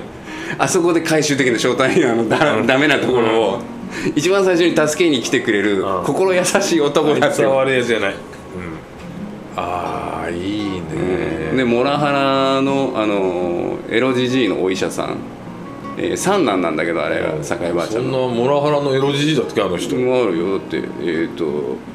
[0.57, 3.59] あそこで回収的な翔太兄のあのだ、ダメなところを
[4.15, 6.03] 一番最初に助けに来てくれるうん。
[6.03, 8.17] 心優しい男あいつはなんですよ悪いやつじゃない、うん、
[9.55, 11.53] ああいいね。
[11.55, 15.17] でモラハラのあのエロジジイのお医者さん、
[15.97, 18.27] えー三男なんだけどあれが酒井ばあちゃんの。
[18.27, 20.59] そんなモラハラのエロじじいだっけあの人、もあるよ。
[20.59, 21.77] だってえっ、と「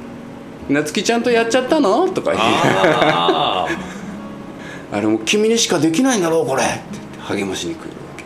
[0.69, 6.63] 夏希ちゃんとやっちゃったの?」とか言ってあああれもう君にしかできないんだろうこれ。
[6.63, 6.73] って
[7.21, 8.25] 励ましに来るわけ。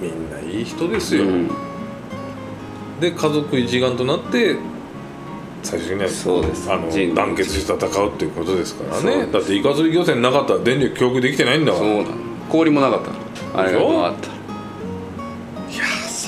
[0.00, 1.50] みんないい人ですよ、うん。
[3.00, 4.56] で家族一丸となって
[5.62, 6.70] 最終的にはそうです。
[6.72, 9.26] あの団結して戦うっていうことですからね。
[9.30, 11.86] だってイカ釣り漁船なかったら電力供給できてないんだから。
[12.50, 13.00] 氷もなかっ
[13.52, 13.60] た。
[13.60, 14.33] あれが回った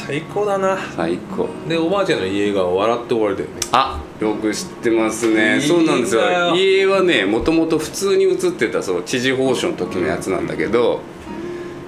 [0.07, 0.79] 最高だな。
[0.95, 1.49] 最高。
[1.69, 3.55] でおばあちゃんの家が笑って終わりだよね。
[3.73, 5.61] あよく知ってますね。
[5.61, 6.55] そうなんですよ。
[6.55, 11.01] 家はねもともと普通に映ってたその知事報酬の時のやつなんだけど、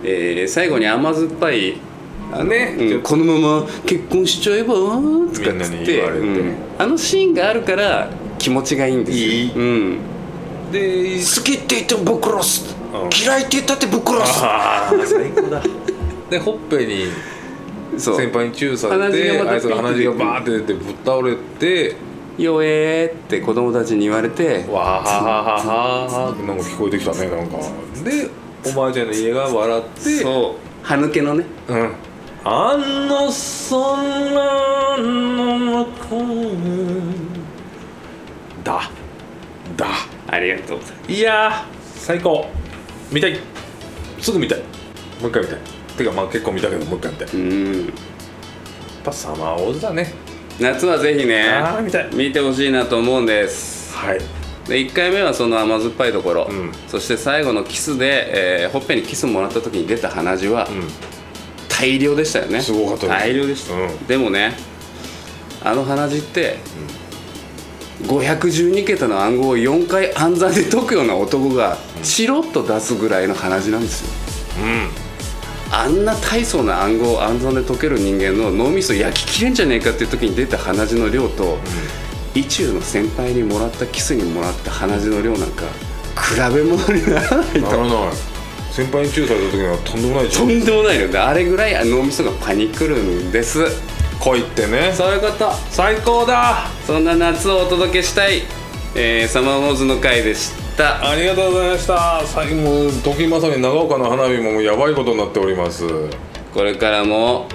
[0.03, 1.77] えー最後に甘酸っぱい
[2.33, 6.27] あのねうんこのまま結婚しちゃえばとかっつってに言われて。
[6.27, 6.55] うん。
[6.77, 9.25] あのシーンがあるから気持ちがいいんですよ。
[9.25, 9.53] いい。
[9.53, 10.01] うん、
[10.73, 13.11] で好きって言ってもぶっ殺す、うん。
[13.17, 14.41] 嫌いって言ったってぶっ殺す。
[14.45, 15.63] ああ最高だ。
[16.31, 17.07] でほっぺに
[18.01, 21.97] 先輩にチューされてあいつが鼻血がバーって出てぶっ倒れて
[22.39, 27.59] 「よえー」って子供たちに言われてわははははってなんか聞こえてきたねなんか。
[28.05, 28.31] で
[28.67, 30.87] おばあちゃんの家が笑ってそう。
[30.87, 31.45] 歯抜けのね。
[31.69, 31.93] うん。
[32.45, 36.17] あの空の中
[38.65, 38.91] だ。
[39.77, 39.87] だ。
[40.27, 41.13] ありがとうございます。
[41.13, 42.47] いやー最高。
[43.13, 43.39] 見たい。
[44.21, 44.59] すぐ見たい。
[45.21, 45.59] もう一回見たい
[45.99, 47.93] てかまあ結構見たけどもう一回見たいやっうん
[49.05, 50.13] ぱサマーウォーズだね。
[50.61, 52.09] 夏はぜひねあー見たい。
[52.15, 53.95] 見てほしいなと思うんです。
[53.95, 54.19] はい。
[54.69, 56.73] で1回目はその甘酸っぱいところ、ん。
[56.89, 60.67] そして最後のキスで、えーほっぺにキスもらった時に出た鼻血は、ん。
[61.69, 62.61] 大量でしたよね。
[62.61, 64.07] すごかったです大量でした、うん。
[64.07, 64.57] でもね
[65.63, 66.57] あの鼻血って、
[68.03, 74.09] 512桁の暗号を4回暗算で解くような男がチロッと出すぐらいの鼻血なんですよ
[75.71, 81.59] あんな大層な暗号を暗算で解ける人間の脳みそ焼ききれんじゃねえかっていう時に出た鼻血の量と、
[82.35, 85.65] 意中の先輩にもらったキスにもらった鼻血の量なんか
[86.17, 87.61] 比べ物にならないと。
[87.61, 88.13] ならない
[88.71, 93.65] 先輩にチューされた時にはとんでもないとんでもないのであれぐらい脳みそがパニクるんです。
[94.21, 94.93] 恋ってね。
[94.95, 96.67] そういうこと最高だ。
[96.87, 98.43] そんな夏をお届けしたい、
[98.95, 102.23] えーサマーモーズの回でしたありがとうございました。
[102.27, 105.85] 最後時まさに長岡の花火ももうやばいことになっております。
[106.55, 107.49] これからも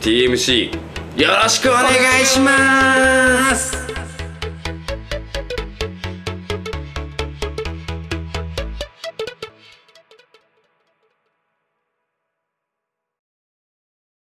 [0.00, 0.70] TMC
[1.16, 1.86] よろしくお願
[2.22, 3.95] いします